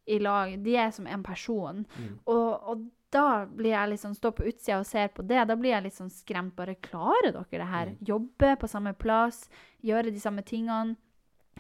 [0.06, 0.56] i lag.
[0.64, 1.84] De er som en person.
[1.98, 2.14] Mm.
[2.24, 5.42] Og, og da blir jeg litt sånn, står på utsida og ser på det.
[5.50, 6.54] Da blir jeg litt sånn skremt.
[6.58, 7.92] Bare klarer dere det her?
[7.92, 8.00] Mm.
[8.12, 9.44] Jobbe på samme plass,
[9.86, 10.96] gjøre de samme tingene.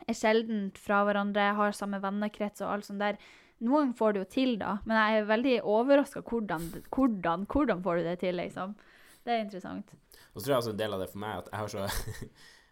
[0.08, 3.18] Er sjelden fra hverandre, har samme vennekrets og alt sånt der.
[3.66, 7.98] Noen får det jo til, da, men jeg er veldig overraska hvordan, hvordan, hvordan får
[7.98, 8.72] du det til, liksom.
[9.20, 9.92] Det er interessant.
[10.32, 11.84] Og så tror jeg også en del av det for meg at jeg har så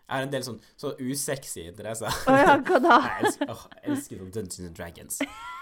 [0.09, 2.09] Jeg har en del sånn så usexy interesser.
[2.09, 2.95] Å ja, hva da?
[3.11, 5.21] Jeg elsker, oh, jeg elsker Dungeons and Dragons.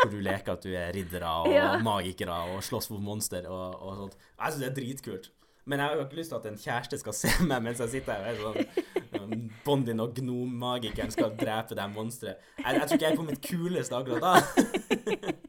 [0.00, 1.78] Hvor du leker at du er riddere og Ja.
[1.82, 4.16] magikere og slåss mot monster og, og sånt.
[4.38, 5.30] Jeg syns det er dritkult.
[5.66, 7.88] Men jeg har jo ikke lyst til at en kjæreste skal se meg mens jeg
[7.96, 8.68] sitter her og er
[9.16, 12.38] sånn Bondin og gnommagikeren skal drepe det monsteret.
[12.60, 15.32] Jeg, jeg tror ikke jeg er på mitt kuleste akkurat da.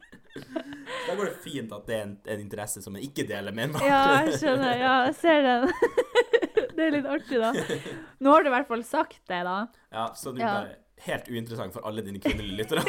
[1.08, 3.70] Da går det fint at det er en, en interesse som jeg ikke deler med
[3.70, 4.74] en Ja, jeg skjønner.
[4.76, 5.70] Ja, jeg ser den.
[6.78, 7.48] Det er litt artig, da.
[8.22, 9.54] Nå har du i hvert fall sagt det, da.
[9.90, 10.52] Ja, så det er Ja.
[10.60, 10.76] bare
[11.08, 12.84] helt uinteressant for alle dine kvinnelige lyttere.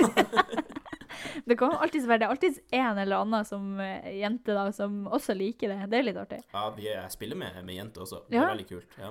[1.50, 5.00] Det kan alltid være det er alltid en eller annen som eh, jente da, som
[5.10, 5.80] også liker det.
[5.91, 6.41] Det er litt artig.
[6.54, 8.24] Ja, vi er, jeg spiller med, med jenter også.
[8.30, 8.43] Det Ja.
[8.47, 9.00] er veldig kult.
[9.02, 9.10] Ja.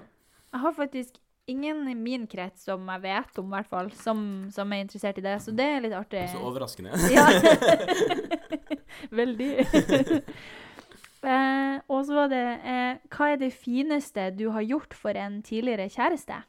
[0.52, 1.18] Jeg har faktisk
[1.48, 4.18] ingen i min krets som jeg vet om, i hvert fall, som,
[4.52, 6.26] som er interessert i det, så det er litt artig.
[6.32, 6.92] Så overraskende.
[7.10, 7.24] Ja.
[9.20, 9.50] Veldig.
[11.32, 15.40] eh, og så var det eh, Hva er det fineste du har gjort for en
[15.46, 16.42] tidligere kjæreste?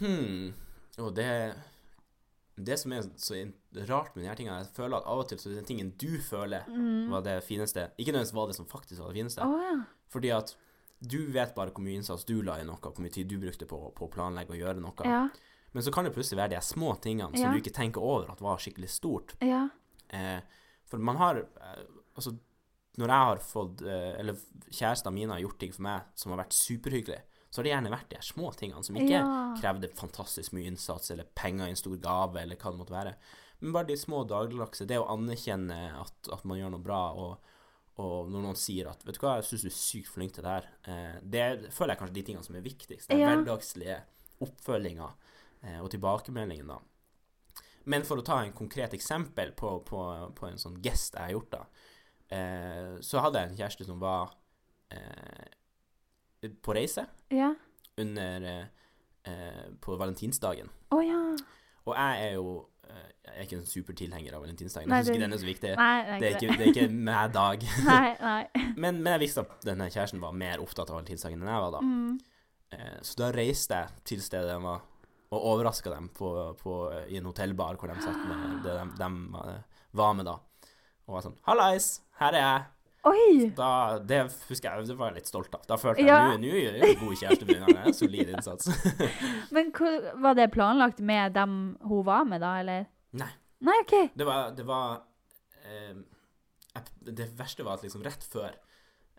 [0.00, 0.52] Hmm.
[1.00, 1.30] Og det
[2.56, 3.34] Det som er så
[3.88, 6.18] rart med de her tingene, jeg føler at av og til så den tingen du
[6.20, 6.66] føler
[7.10, 9.46] var det fineste, ikke nødvendigvis var det som faktisk var det fineste.
[9.46, 9.78] Oh, ja.
[10.12, 10.52] Fordi at
[11.00, 13.66] du vet bare hvor mye innsats du la i noe, hvor mye tid du brukte
[13.66, 15.08] på, på å planlegge og gjøre noe.
[15.08, 15.22] Ja.
[15.72, 17.52] Men så kan det plutselig være de små tingene som Ja.
[17.52, 19.32] du ikke tenker over at var skikkelig stort.
[19.40, 19.68] Ja.
[20.12, 20.40] Eh,
[20.84, 21.84] for man har eh,
[22.14, 22.34] Altså,
[23.00, 24.36] når jeg har fått eh, Eller
[24.68, 27.22] kjærestene mine har gjort ting for meg som har vært superhyggelig,
[27.52, 29.54] så har det gjerne vært de små tingene som ikke Ja.
[29.60, 33.14] krevde fantastisk mye innsats eller penger i en stor gave, eller hva det måtte være.
[33.60, 34.86] Men bare de små dagligdagse.
[34.88, 37.50] Det å anerkjenne at, at man gjør noe bra, og,
[38.00, 40.42] og når noen sier at 'Vet du hva, jeg syns du er sykt flink til
[40.48, 43.08] det her', eh, det føler jeg kanskje de tingene som er viktigst.
[43.12, 43.36] Den Ja.
[43.36, 44.00] hverdagslige
[44.40, 45.12] oppfølginga
[45.62, 46.78] eh, og tilbakemeldingen, da.
[47.84, 50.00] Men for å ta en konkret eksempel på, på,
[50.34, 51.64] på en sånn gest jeg har gjort, da,
[52.30, 54.32] eh, så hadde jeg en kjæreste som var
[54.90, 55.46] eh,
[56.62, 57.52] på reise Ja.
[57.98, 58.46] under
[59.24, 60.70] eh, på valentinsdagen.
[60.92, 61.20] Å ja.
[61.86, 64.88] Og jeg er jo eh, Jeg er ikke en supertilhenger av valentinsdagen.
[64.90, 65.72] Nei, Jeg syns ikke den er så viktig.
[65.78, 67.66] Nei, Det er ikke, det er ikke med dag.
[68.82, 71.74] Men, men jeg visste at denne kjæresten var mer opptatt av valentinsdagen enn jeg var
[71.76, 71.82] da.
[71.86, 72.18] Mm.
[72.72, 74.82] Eh, så da reiste jeg til stedet de var,
[75.32, 76.30] og overraska dem på,
[76.60, 76.76] på,
[77.08, 79.54] i en hotellbar hvor de satt med det de, de
[79.96, 80.38] var med da.
[81.06, 82.66] Og var sånn 'Hallais, her er jeg'.
[83.10, 83.48] Oi!
[83.58, 85.64] Da, det husker jeg, det var jeg litt stolt av.
[85.66, 86.36] Da følte jeg Ja.
[86.38, 87.94] nå gjør jeg god kjæreste med henne.
[87.98, 88.68] Solid innsats.
[89.54, 92.86] Men hvor- var det planlagt med dem hun var med, da, eller?
[93.18, 93.30] Nei.
[93.62, 93.96] Nei, OK.
[94.14, 95.02] Det var, det var
[95.66, 95.98] eh,
[97.10, 98.48] Det verste var at liksom rett før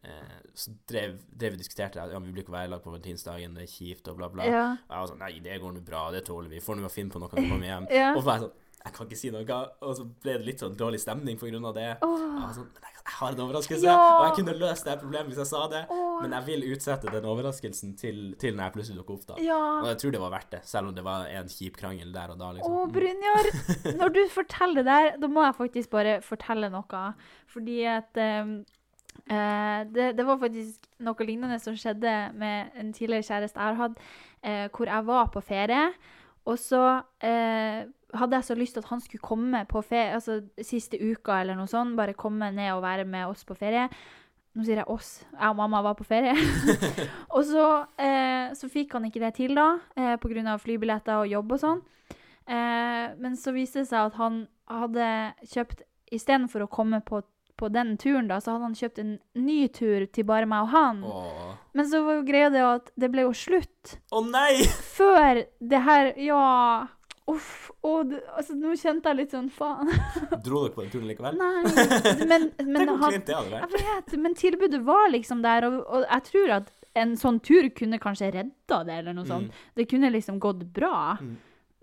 [0.04, 2.82] eh, så drev, drev vi og diskuterte at ja, vi blir ikke være i lag
[2.84, 4.48] på valentinsdagen, det er kjipt og bla, bla.
[4.48, 4.66] Ja.
[4.80, 6.60] Jeg var sånn Nei, det går nå bra, det tåler vi.
[6.64, 7.88] Får nå finne på noe når vi kommer hjem.
[8.00, 8.12] Ja.
[8.16, 9.60] Og så var jeg sånn Jeg kan ikke si noe.
[9.88, 11.86] Og så ble det litt sånn dårlig stemning av det.
[12.04, 12.18] Oh.
[12.20, 13.96] Jeg var sånn, men jeg, jeg har en overraskelse, Ja.
[14.18, 15.84] og jeg kunne løst det problemet hvis jeg sa det.
[15.90, 16.18] Oh.
[16.22, 19.38] Men jeg vil utsette den overraskelsen til, til når jeg plutselig dukker opp, da.
[19.40, 22.34] Og jeg tror det var verdt det, selv om det var en kjip krangel der
[22.34, 22.96] og da, Å, liksom.
[22.98, 23.52] Brynjar,
[24.02, 27.04] når du forteller det der, da må jeg faktisk bare fortelle noe.
[27.54, 28.58] Fordi at um,
[29.32, 33.80] uh, det, det var faktisk noe lignende som skjedde med en tidligere kjæreste jeg har
[33.80, 34.04] hatt,
[34.44, 35.88] uh, hvor jeg var på ferie.
[36.50, 36.82] Og så
[37.24, 41.40] eh, hadde jeg så lyst til at han skulle komme på ferie, altså siste uka
[41.42, 43.88] eller noe sånt, bare komme ned og være med oss på ferie.
[44.54, 45.24] Nå sier jeg oss.
[45.32, 46.36] Jeg og mamma var på ferie.
[47.36, 47.68] og så,
[47.98, 50.58] eh, så fikk han ikke det til, da, eh, pga.
[50.62, 51.82] flybilletter og jobb og sånn.
[52.46, 55.10] Eh, men så viste det seg at han hadde
[55.48, 57.24] kjøpt Istedenfor å komme på,
[57.60, 60.74] på den turen, da, så hadde han kjøpt en ny tur til bare meg og
[60.74, 61.04] han.
[61.06, 61.54] Åh.
[61.78, 64.64] Men så var jo greia det at det ble jo slutt Å nei!
[64.98, 66.44] før det her Ja.
[67.32, 67.70] Uff.
[67.88, 69.88] Og det, altså, nå kjente jeg litt sånn Faen.
[70.46, 71.38] Dro dere på den turen likevel?
[71.40, 71.86] Nei.
[72.32, 76.74] Men, men han Jeg vet, men tilbudet var liksom der, og, og jeg tror at
[77.00, 79.50] en sånn tur kunne kanskje redda det, eller noe sånt.
[79.50, 79.72] Mm.
[79.80, 81.16] Det kunne liksom gått bra.
[81.24, 81.32] Mm.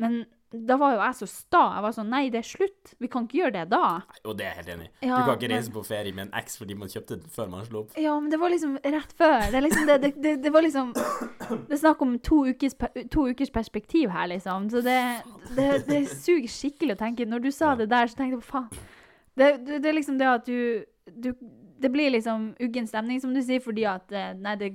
[0.00, 0.20] Men
[0.52, 1.60] da var jo jeg så sta.
[1.76, 2.94] Jeg var sånn Nei, det er slutt.
[2.98, 4.00] Vi kan ikke gjøre det da.
[4.24, 5.06] Og det er jeg helt enig i.
[5.06, 7.30] Ja, du kan ikke men- reise på ferie med en eks fordi man kjøpte den
[7.30, 7.92] før man slo opp.
[7.96, 9.46] Ja, men det var liksom rett før.
[9.52, 12.74] Det, liksom, det, det, det, var liksom Det er snakk om to ukers,
[13.10, 14.68] to ukers perspektiv her, liksom.
[14.70, 14.98] Så det,
[15.56, 17.26] det, det suger skikkelig å tenke.
[17.30, 17.76] Når du sa Ja.
[17.84, 18.68] det der, så tenkte jeg faen.
[19.38, 21.32] Det, det, det er liksom det at du, du
[21.80, 24.74] Det blir liksom uggen stemning, som du sier, fordi at eh, Nei, det,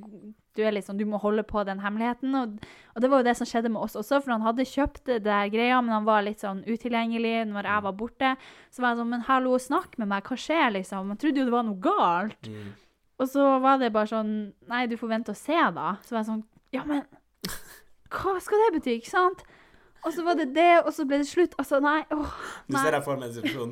[0.56, 2.36] du liksom Du må holde på den hemmeligheten.
[2.40, 2.56] Og,
[2.96, 5.20] og det var jo det som skjedde med oss også, for han hadde kjøpt det
[5.28, 8.32] der greia, men han var litt sånn utilgjengelig når jeg var borte.
[8.72, 11.14] Så var jeg sånn Men hallo, snakk med meg, hva skjer, liksom?
[11.16, 12.50] Jeg trodde jo det var noe galt.
[12.50, 12.74] Mm.
[13.16, 14.34] Og så var det bare sånn
[14.72, 15.96] Nei, du får vente og se, da.
[16.04, 16.44] Så var jeg sånn
[16.76, 17.06] Ja, men
[18.16, 19.46] hva skal det bety, ikke sant?
[20.06, 21.56] Og så var det det, og så ble det slutt.
[21.58, 22.04] Altså, nei.
[22.14, 22.30] Åh,
[22.70, 23.72] Du ser deg for meg en situasjon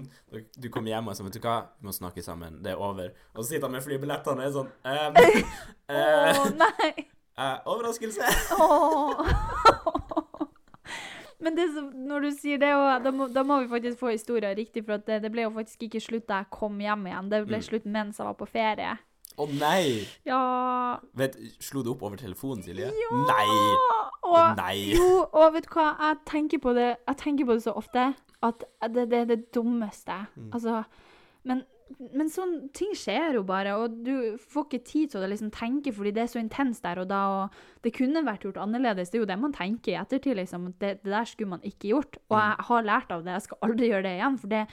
[0.60, 3.12] du- kommer hjem og sier vet du hva, vi må snakke sammen, det er over.
[3.36, 5.14] Og så sitter han med flybillettene og er sånn ehm,
[5.94, 6.92] eh, Åh, nei.
[7.38, 8.26] eh, Overraskelse!
[8.58, 9.14] oh.
[11.44, 12.70] Men det som, når du sier det,
[13.04, 15.82] da, må, da må vi faktisk få historien riktig, for det, det ble jo faktisk
[15.90, 17.28] ikke slutt da jeg kom hjem igjen.
[17.34, 17.66] Det ble Mm.
[17.68, 18.94] slutt mens jeg var på ferie.
[19.38, 20.04] Å nei!
[20.30, 20.40] Ja
[21.18, 22.92] Vet, slo du opp over telefonen, Silje?
[22.94, 23.22] Ja!
[23.30, 23.58] Nei!
[24.24, 24.94] Og, Nei!
[24.94, 28.12] Jo, og vet du hva, jeg tenker på det, tenker på det så ofte
[28.44, 28.64] at
[28.94, 30.16] det, det er det dummeste.
[30.38, 30.50] Mm.
[30.56, 30.84] Altså,
[31.48, 31.62] men,
[32.14, 35.94] men sånn ting skjer jo bare, og du får ikke tid til å liksom tenke
[35.96, 39.12] fordi det er så intenst der og da, og det kunne vært gjort annerledes.
[39.12, 40.72] Det er jo det man tenker i ettertid, liksom.
[40.80, 42.18] Det, det der skulle man ikke gjort.
[42.30, 42.44] Og Mm.
[42.48, 44.40] jeg har lært av det, jeg skal aldri gjøre det igjen.
[44.44, 44.64] For det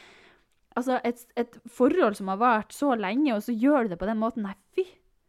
[0.79, 4.07] Altså, et, et forhold som har vart så lenge, og så gjør du det på
[4.07, 4.87] den måten, nei, fy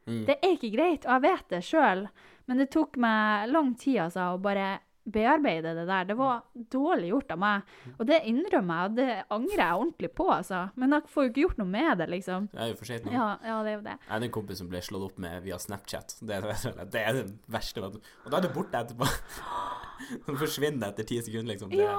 [0.08, 0.24] Mm.
[0.26, 2.08] det er ikke greit, og jeg vet det sjøl,
[2.50, 4.80] men det tok meg lang tid altså, å bare
[5.12, 6.06] bearbeide det der.
[6.12, 10.12] Det var dårlig gjort av meg, og det innrømmer jeg, og det angrer jeg ordentlig
[10.18, 10.62] på, altså.
[10.78, 12.48] Men jeg får jo ikke gjort noe med det, liksom.
[12.52, 13.16] Det er jo for seint nå.
[13.16, 13.96] Ja, ja det er jo det.
[13.98, 16.18] Jeg hadde en kompis som ble slått opp med via Snapchat.
[16.22, 17.26] Det er det, er det
[17.58, 17.82] verste.
[17.88, 19.10] Og da er du borte etterpå.
[20.28, 21.74] Han forsvinner etter ti sekunder, liksom.
[21.74, 21.98] Det, Ja,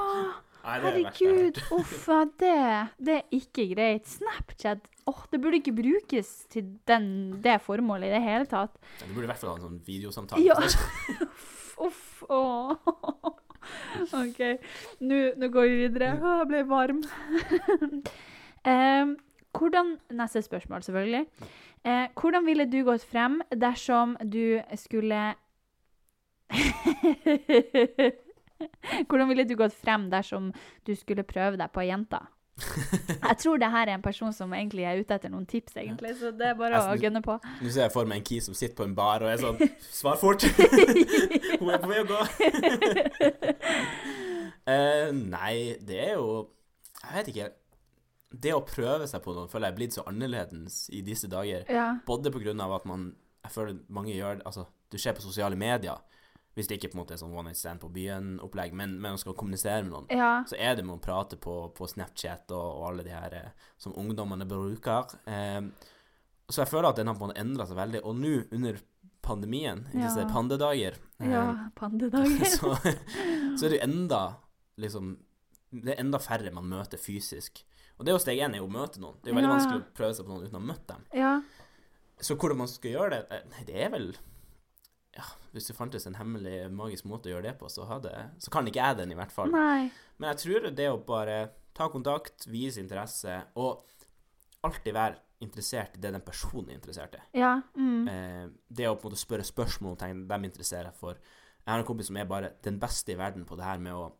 [0.63, 1.61] Nei, er herregud.
[1.75, 2.57] Uff, a det,
[3.03, 4.07] det er ikke greit.
[4.07, 7.09] Snapchat, oh, det burde ikke brukes til den,
[7.43, 8.79] det formålet i det hele tatt.
[9.01, 10.45] Ja, det burde i hvert fall ha en sånn videosamtale.
[10.47, 10.59] Ja.
[11.87, 12.77] Uff, åh.
[14.23, 14.41] OK,
[15.07, 16.15] nå nå går vi videre.
[16.19, 17.03] Å, jeg ble varm.
[18.73, 19.17] Em,
[19.59, 21.27] hvordan, neste spørsmål, selvfølgelig.
[21.83, 25.33] Eh, hvordan ville du gått frem dersom du skulle
[29.09, 30.53] Hvordan ville du gått frem dersom
[30.87, 32.21] du skulle prøve deg på ei jente?
[33.29, 36.13] Jeg tror det her er en person som egentlig er ute etter noen tips, egentlig,
[36.21, 37.39] så det er bare å gunne på.
[37.63, 39.59] Nå ser jeg for meg en key som sitter på en bar og er sånn
[39.89, 40.45] Svar fort!
[41.63, 42.21] Hun er på vei å gå.
[44.69, 46.29] uh, nei, det er jo
[47.01, 47.49] Jeg vet ikke.
[48.45, 51.67] Det å prøve seg på noe føler jeg er blitt så annerledes i disse dager.
[51.73, 51.89] Ja.
[52.07, 53.11] Både på grunn av at man
[53.43, 56.01] Jeg føler mange gjør det Altså, du ser på sosiale medier.
[56.55, 59.15] Hvis det ikke på en måte er sånn one night stand på byen-opplegg, men, men
[59.15, 60.43] man skal kommunisere med noen, ja.
[60.49, 63.69] så er det med å prate på, på Snapchat og, og alle de her eh,
[63.81, 65.15] som ungdommene bruker.
[65.25, 65.63] Eh,
[66.53, 68.03] så jeg føler at den har på en måte endra seg veldig.
[68.05, 68.77] Og nå, under
[69.25, 70.29] pandemien, i disse Ja.
[70.29, 71.45] pandedager, eh, Ja,
[71.79, 72.45] pandedager.
[72.59, 72.75] så,
[73.57, 74.23] så er det jo enda
[74.81, 75.15] liksom
[75.73, 77.63] Det er enda færre man møter fysisk.
[77.97, 79.17] Og det er jo steg én, er jo å møte noen.
[79.23, 81.07] Det er jo veldig vanskelig å prøve seg på noen uten å ha møtt dem.
[81.17, 81.31] Ja.
[82.21, 84.11] Så hvordan man skal gjøre det eh, Nei, det er vel
[85.13, 88.53] Ja, hvis det fantes en hemmelig, magisk måte å gjøre det på, så, hadde, så
[88.53, 89.53] kan ikke jeg den, i hvert fall.
[89.53, 89.91] Nei.
[90.17, 91.37] Men jeg tror det å bare
[91.77, 93.85] ta kontakt, vise interesse, og
[94.65, 97.23] alltid være interessert i det den personen er interessert i.
[97.41, 97.57] Ja.
[97.77, 98.09] Mm.
[98.09, 101.19] Eh, det å på en måte spørre spørsmål om ting de interesserer for.
[101.63, 103.97] Jeg har en kompis som er bare den beste i verden på det her med
[103.97, 104.13] å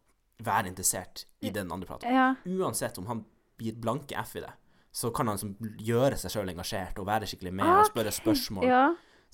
[0.43, 2.11] være interessert i den andre praten.
[2.13, 2.33] Ja.
[2.45, 3.23] Uansett om han
[3.61, 4.51] blir blanke F i det,
[4.93, 8.69] så kan han liksom gjøre seg sjøl engasjert og være skikkelig med og spørre spørsmål.
[8.69, 8.85] ja.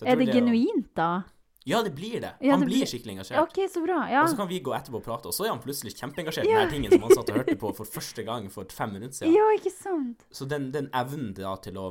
[0.06, 1.24] Er det, det genuint, da?
[1.68, 2.32] Ja, det blir det.
[2.40, 3.42] Ja, Han det blir skikkelig engasjert.
[3.44, 3.98] OK, så bra.
[4.10, 4.22] Ja.
[4.24, 6.50] Og så kan vi gå etterpå og prate, og så er han plutselig kjempeengasjert i
[6.54, 6.64] Ja.
[6.64, 9.34] den tingen som han satt og hørte på for første gang for fem minutter siden.
[9.36, 10.24] Ja, ikke sant?
[10.32, 11.90] Så den, den evnen da, til å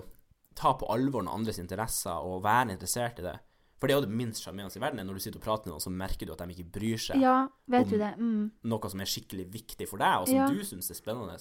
[0.55, 3.39] ta på alvor noen andres interesser og være interessert i det
[3.80, 5.67] For det er jo det minst sjarmerende i verden, er når du sitter og prater
[5.69, 8.17] med noen, så merker du at de ikke bryr seg Ja, vet Om- du det.
[8.17, 8.51] Mm.
[8.63, 10.47] noe som er skikkelig viktig for deg, og som Ja.
[10.49, 11.38] du syns er spennende.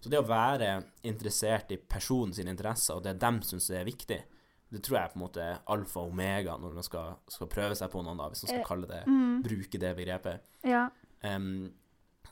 [0.00, 4.22] Så det å være interessert i personens interesser, og det de syns er viktig,
[4.72, 7.76] Det tror jeg er på en måte alfa og omega når man skal, skal prøve
[7.78, 9.42] seg på noen, da, hvis man skal Eh, kalle det, Mm.
[9.44, 10.40] bruke det begrepet.
[10.66, 10.88] Ja.
[11.22, 11.72] Um,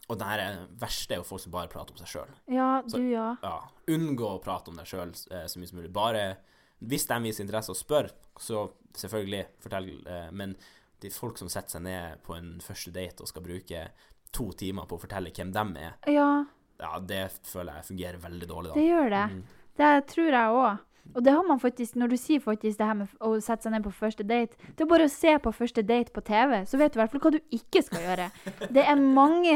[0.08, 2.32] og det her er verste er jo folk som bare prater om seg sjøl.
[2.52, 3.36] ja, du, ja.
[3.42, 5.92] Ja, unngå å prate om deg sjøl eh, så mye som mulig.
[5.92, 6.36] Bare
[6.84, 10.56] hvis de viser interesse og spør, så selvfølgelig fortell, eh, men
[11.00, 13.86] de folk som setter seg ned på en første date og skal bruke
[14.34, 16.44] to timer på å fortelle hvem de er, Ja,
[16.80, 18.74] ja, det føler jeg fungerer veldig dårlig, da.
[18.74, 19.24] det gjør det.
[19.30, 19.44] Mm.
[19.78, 20.78] Det tror jeg òg.
[21.14, 23.72] Og det har man faktisk, når du sier faktisk det her med å sette seg
[23.74, 26.78] ned på første date Det er bare å se på første date på TV, så
[26.80, 28.30] vet du i hvert fall hva du ikke skal gjøre.
[28.74, 29.54] Det er mange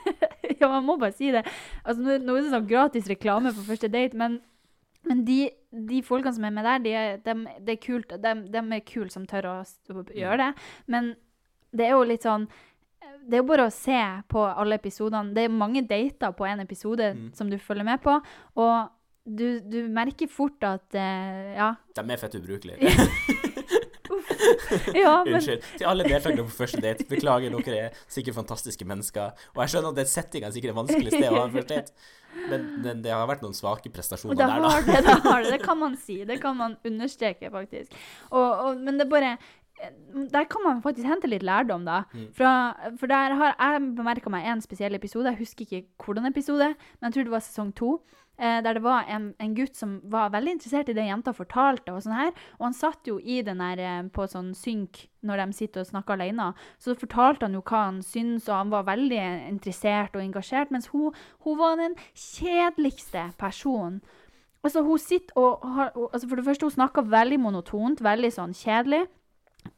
[0.60, 1.44] Ja, man må bare si det.
[1.84, 4.40] Altså, nå, nå er det sånn gratis reklame på første date, men,
[5.08, 5.38] men de,
[5.72, 7.20] de folkene som er med der, de, er-
[7.64, 8.12] de er kult.
[8.20, 9.54] De, de er kule som tør å,
[10.12, 10.50] gjøre det.
[10.92, 11.14] Men
[11.72, 12.48] det er jo litt sånn
[13.20, 13.96] det er jo bare å se
[14.32, 15.32] på alle episodene.
[15.36, 17.26] Det er mange dater på en episode Mm.
[17.36, 18.14] som du følger med på.
[18.56, 18.88] Og
[19.24, 21.74] du, du merker fort at uh, Ja.
[21.96, 22.94] De er fett ubrukelige.
[24.94, 25.66] ja men, Unnskyld.
[25.76, 29.36] Til alle deltakere på første date, beklager, dere er sikkert fantastiske mennesker.
[29.54, 31.76] Og jeg skjønner at den settinga er sikkert et vanskelig sted å ha en første
[31.76, 32.10] date,
[32.50, 34.74] men men det har vært noen svake prestasjoner det der, da.
[34.86, 35.54] det, det har det.
[35.56, 36.20] Det kan man si.
[36.26, 37.96] Det kan man understreke, faktisk.
[38.30, 39.36] Og, og, men det bare
[40.30, 42.02] der kan man faktisk hente litt lærdom, da.
[42.12, 42.28] Mm.
[42.36, 42.52] Fra,
[43.00, 45.30] for der har jeg bemerka meg en spesiell episode.
[45.32, 47.94] Jeg husker ikke hvordan episode, men jeg tror det var sesong to.
[48.40, 51.92] Eh, der det var en, en gutt som var veldig interessert i det jenta fortalte.
[51.92, 55.42] Og sånn her, og han satt jo i den der eh, på sånn synk når
[55.42, 56.46] de sitter og snakker alene.
[56.80, 59.20] Så fortalte han jo hva han syntes, og han var veldig
[59.50, 60.72] interessert og engasjert.
[60.72, 61.12] Mens hun,
[61.44, 64.00] hun var den kjedeligste personen.
[64.64, 68.56] Altså, hun sitter og har, altså For det første, hun snakker veldig monotont, veldig sånn
[68.56, 69.04] kjedelig.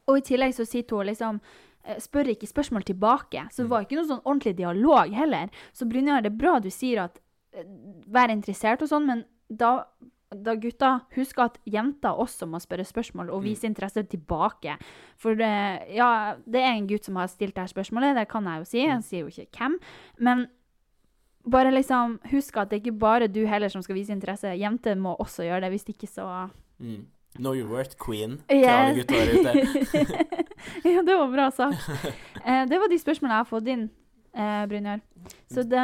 [0.06, 3.48] Og i tillegg så sitter hun og liksom eh, spør ikke spørsmål tilbake.
[3.50, 5.50] Så det var ikke noe sånn ordentlig dialog heller.
[5.74, 7.18] Så Brynjar, det er bra du sier at
[7.54, 7.64] eh,
[8.12, 9.84] vær interessert og sånn, men da,
[10.32, 14.78] da gutta Husk at jenter også må spørre spørsmål og vise interesse tilbake.
[15.20, 15.52] For det,
[15.92, 18.64] ja, det er en gutt som har stilt det her spørsmålet, det kan jeg jo
[18.70, 18.82] si.
[18.86, 19.78] Jeg sier jo ikke hvem.
[20.18, 20.46] Men
[21.44, 24.52] bare liksom husk at det er ikke bare du heller som skal vise interesse.
[24.56, 25.70] Jenter må også gjøre det.
[25.74, 26.28] Hvis ikke så
[26.82, 27.04] Mm.
[27.38, 28.96] Know your worth, queen, alle Yes.
[28.96, 30.34] gutter der ute.
[30.92, 31.78] ja, det var bra sagt.
[32.46, 33.84] Eh, det var de spørsmålene jeg har fått inn,
[34.36, 35.02] eh, Brynjar.
[35.52, 35.82] Så det,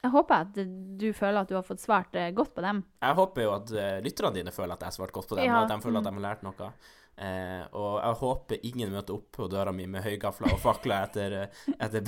[0.00, 0.60] jeg håper at
[1.00, 2.82] du føler at du har fått svart eh, godt på dem.
[3.02, 5.46] Jeg håper jo at eh, lytterne dine føler at jeg har svart godt på dem,
[5.48, 6.10] Ja, og at de føler at mm.
[6.10, 6.72] de har lært noe.
[7.20, 11.34] Eh, og jeg håper ingen møter opp på døra mi med høygafler og fakler etter,
[11.42, 12.06] eh, etter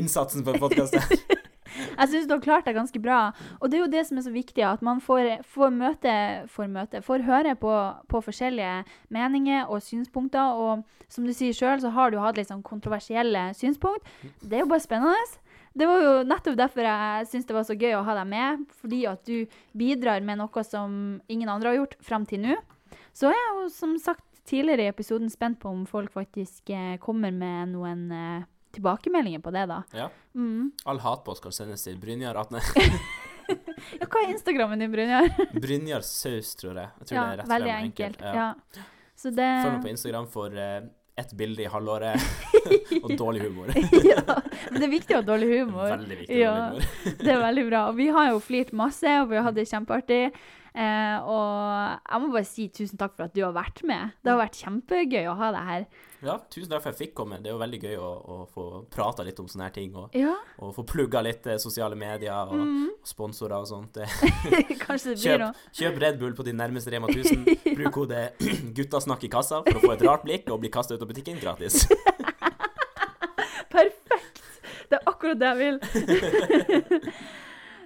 [0.00, 1.04] innsatsen på podkasten.
[1.98, 3.18] Jeg syns du har klart deg ganske bra.
[3.58, 6.14] Og det er jo det som er så viktig, at man får, får møte,
[6.52, 7.74] for møte, får høre på,
[8.10, 8.84] på forskjellige
[9.14, 10.54] meninger og synspunkter.
[10.62, 14.06] Og som du sier sjøl, så har du hatt litt sånn kontroversielle synspunkt.
[14.40, 15.44] Det er jo bare spennende.
[15.78, 18.64] Det var jo nettopp derfor jeg syns det var så gøy å ha deg med.
[18.80, 22.58] Fordi at du bidrar med noe som ingen andre har gjort fram til nå.
[23.14, 26.96] Så er jeg jo som sagt tidligere i episoden spent på om folk faktisk eh,
[27.02, 28.46] kommer med noen eh,
[28.78, 29.82] tilbakemeldinger på det, da.
[29.98, 30.08] Ja.
[30.38, 30.70] Mm.
[30.88, 32.62] All hatpost kan sendes til Brynjar Atne.
[33.48, 35.30] Ja, hva er Instagrammen din, Brynjar?
[35.64, 36.90] Brynjar Saus, tror jeg.
[37.00, 38.18] Jeg tror Ja, det er rett veldig frem og enkelt.
[38.20, 38.32] Ja.
[38.36, 38.82] Ja.
[39.16, 40.74] Så det Følg meg på Instagram for uh,
[41.18, 42.26] ett bilde i halvåret
[43.02, 43.72] og dårlig humor.
[44.04, 44.20] ja,
[44.68, 45.88] men det er viktig å ha dårlig humor.
[45.94, 46.52] Veldig viktig Ja.
[46.74, 47.16] dårlig humor.
[47.24, 47.80] Det er veldig bra.
[47.88, 50.20] Og vi har jo flirt masse, og vi har hatt det kjempeartig.
[50.74, 54.12] Eh, og jeg må bare si tusen takk for at du har vært med.
[54.22, 55.86] Det har vært kjempegøy å ha deg her.
[56.22, 57.38] Ja, tusen takk for at jeg fikk komme.
[57.42, 60.14] Det er jo veldig gøy å, å få prata litt om sånne her ting, og,
[60.18, 62.90] Ja, og få plugga litt eh, sosiale medier og Mm.
[63.06, 63.98] sponsorer og sånt.
[64.86, 65.52] Kanskje det blir noe.
[65.78, 67.46] kjøp Red Bull på din nærmeste Rema 1000.
[67.78, 68.24] Bruk kode
[68.74, 71.38] 'guttasnakk' i kassa for å få et rart blikk og bli kasta ut av butikken
[71.40, 71.86] gratis.
[73.72, 74.42] Perfekt!
[74.88, 75.76] Det er akkurat det jeg vil.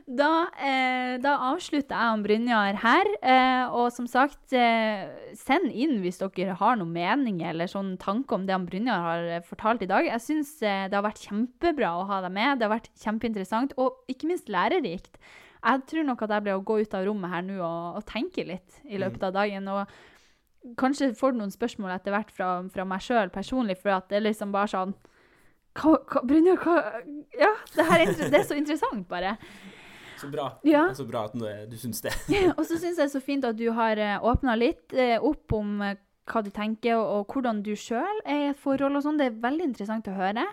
[0.03, 3.07] Da, eh, da avslutter jeg om Brynjar her.
[3.23, 5.07] Eh, og som sagt, eh,
[5.39, 9.29] send inn hvis dere har noen mening eller sånn tanke om det om Brynjar har
[9.37, 10.09] eh, fortalt i dag.
[10.09, 12.59] Jeg syns eh, det har vært kjempebra å ha deg med.
[12.59, 15.21] Det har vært kjempeinteressant, og ikke minst lærerikt.
[15.63, 18.07] Jeg tror nok at jeg blir å gå ut av rommet her nå og, og
[18.09, 19.69] tenke litt i løpet av dagen.
[19.71, 24.11] Og kanskje får du noen spørsmål etter hvert fra, fra meg sjøl personlig, for at
[24.11, 24.97] det er liksom bare sånn
[25.79, 26.75] hva, hva, Brynjar, hva
[27.39, 29.37] Ja, det er, det er så interessant, bare.
[30.23, 30.47] Så bra.
[30.67, 30.87] Ja.
[30.89, 31.35] Det så bra at
[31.69, 32.15] du syns det.
[32.57, 35.53] og så syns jeg det er så fint at du har åpna litt eh, opp
[35.59, 35.99] om eh,
[36.31, 39.19] hva du tenker, og, og hvordan du sjøl er i et forhold og sånn.
[39.19, 40.47] Det er veldig interessant å høre.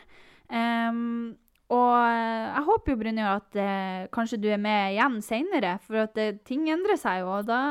[0.49, 1.35] Um,
[1.69, 6.01] og eh, jeg håper jo, Brynjar, at eh, kanskje du er med igjen seinere, for
[6.07, 7.61] at det, ting endrer seg jo, og da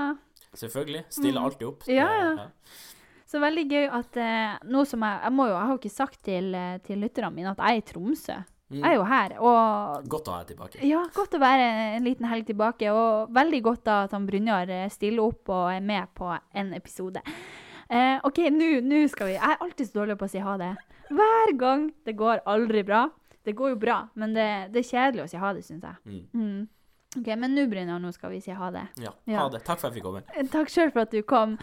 [0.56, 1.02] Selvfølgelig.
[1.12, 1.44] Stiller Mm.
[1.44, 1.82] alltid opp.
[1.92, 2.46] Ja, ja.
[3.28, 5.92] Så veldig gøy at eh, nå som jeg Jeg må jo, jeg har jo ikke
[5.92, 8.38] sagt til, eh, til lytterne mine at jeg er i Tromsø
[8.70, 10.82] Jeg er jo her, og Godt å være tilbake.
[10.84, 14.68] ja, godt å være en liten helg tilbake, og veldig godt da at han Brynjar
[14.68, 17.22] eh, stiller opp og er med på en episode.
[17.88, 20.74] Eh, OK, nå skal vi Jeg er alltid så dårlig på å si ha det.
[21.08, 21.86] Hver gang.
[22.04, 23.06] Det går aldri bra.
[23.44, 25.96] Det går jo bra, men det, det er kjedelig å si ha det, syns jeg.
[26.04, 26.26] Mm.
[26.36, 26.68] Mm.
[27.16, 28.82] OK, men nå, Brynjar, nå skal vi si ha det.
[29.00, 29.38] Ja, Ja.
[29.46, 29.62] ha det.
[29.64, 30.20] Takk for at jeg fikk komme.
[30.36, 31.56] Eh, Takk sjøl for at du kom.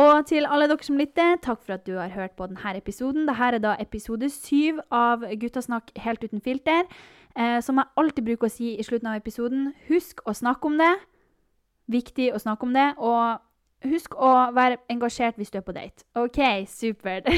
[0.00, 3.26] Og til alle dere som lytter, takk for at du har hørt på denne episoden.
[3.28, 6.88] Dette er da episode syv av Guttasnakk helt uten filter.
[7.36, 10.78] Eh, som jeg alltid bruker å si i slutten av episoden, husk å snakke om
[10.80, 10.92] det.
[11.92, 12.88] Viktig å snakke om det.
[12.96, 16.06] Og husk å være engasjert hvis du er på date.
[16.16, 17.28] OK, supert.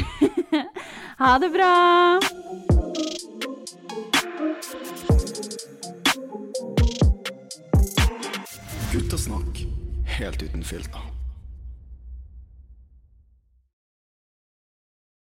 [1.22, 1.72] ha det bra!
[8.94, 9.66] Guttasnakk
[10.18, 11.13] helt uten filter.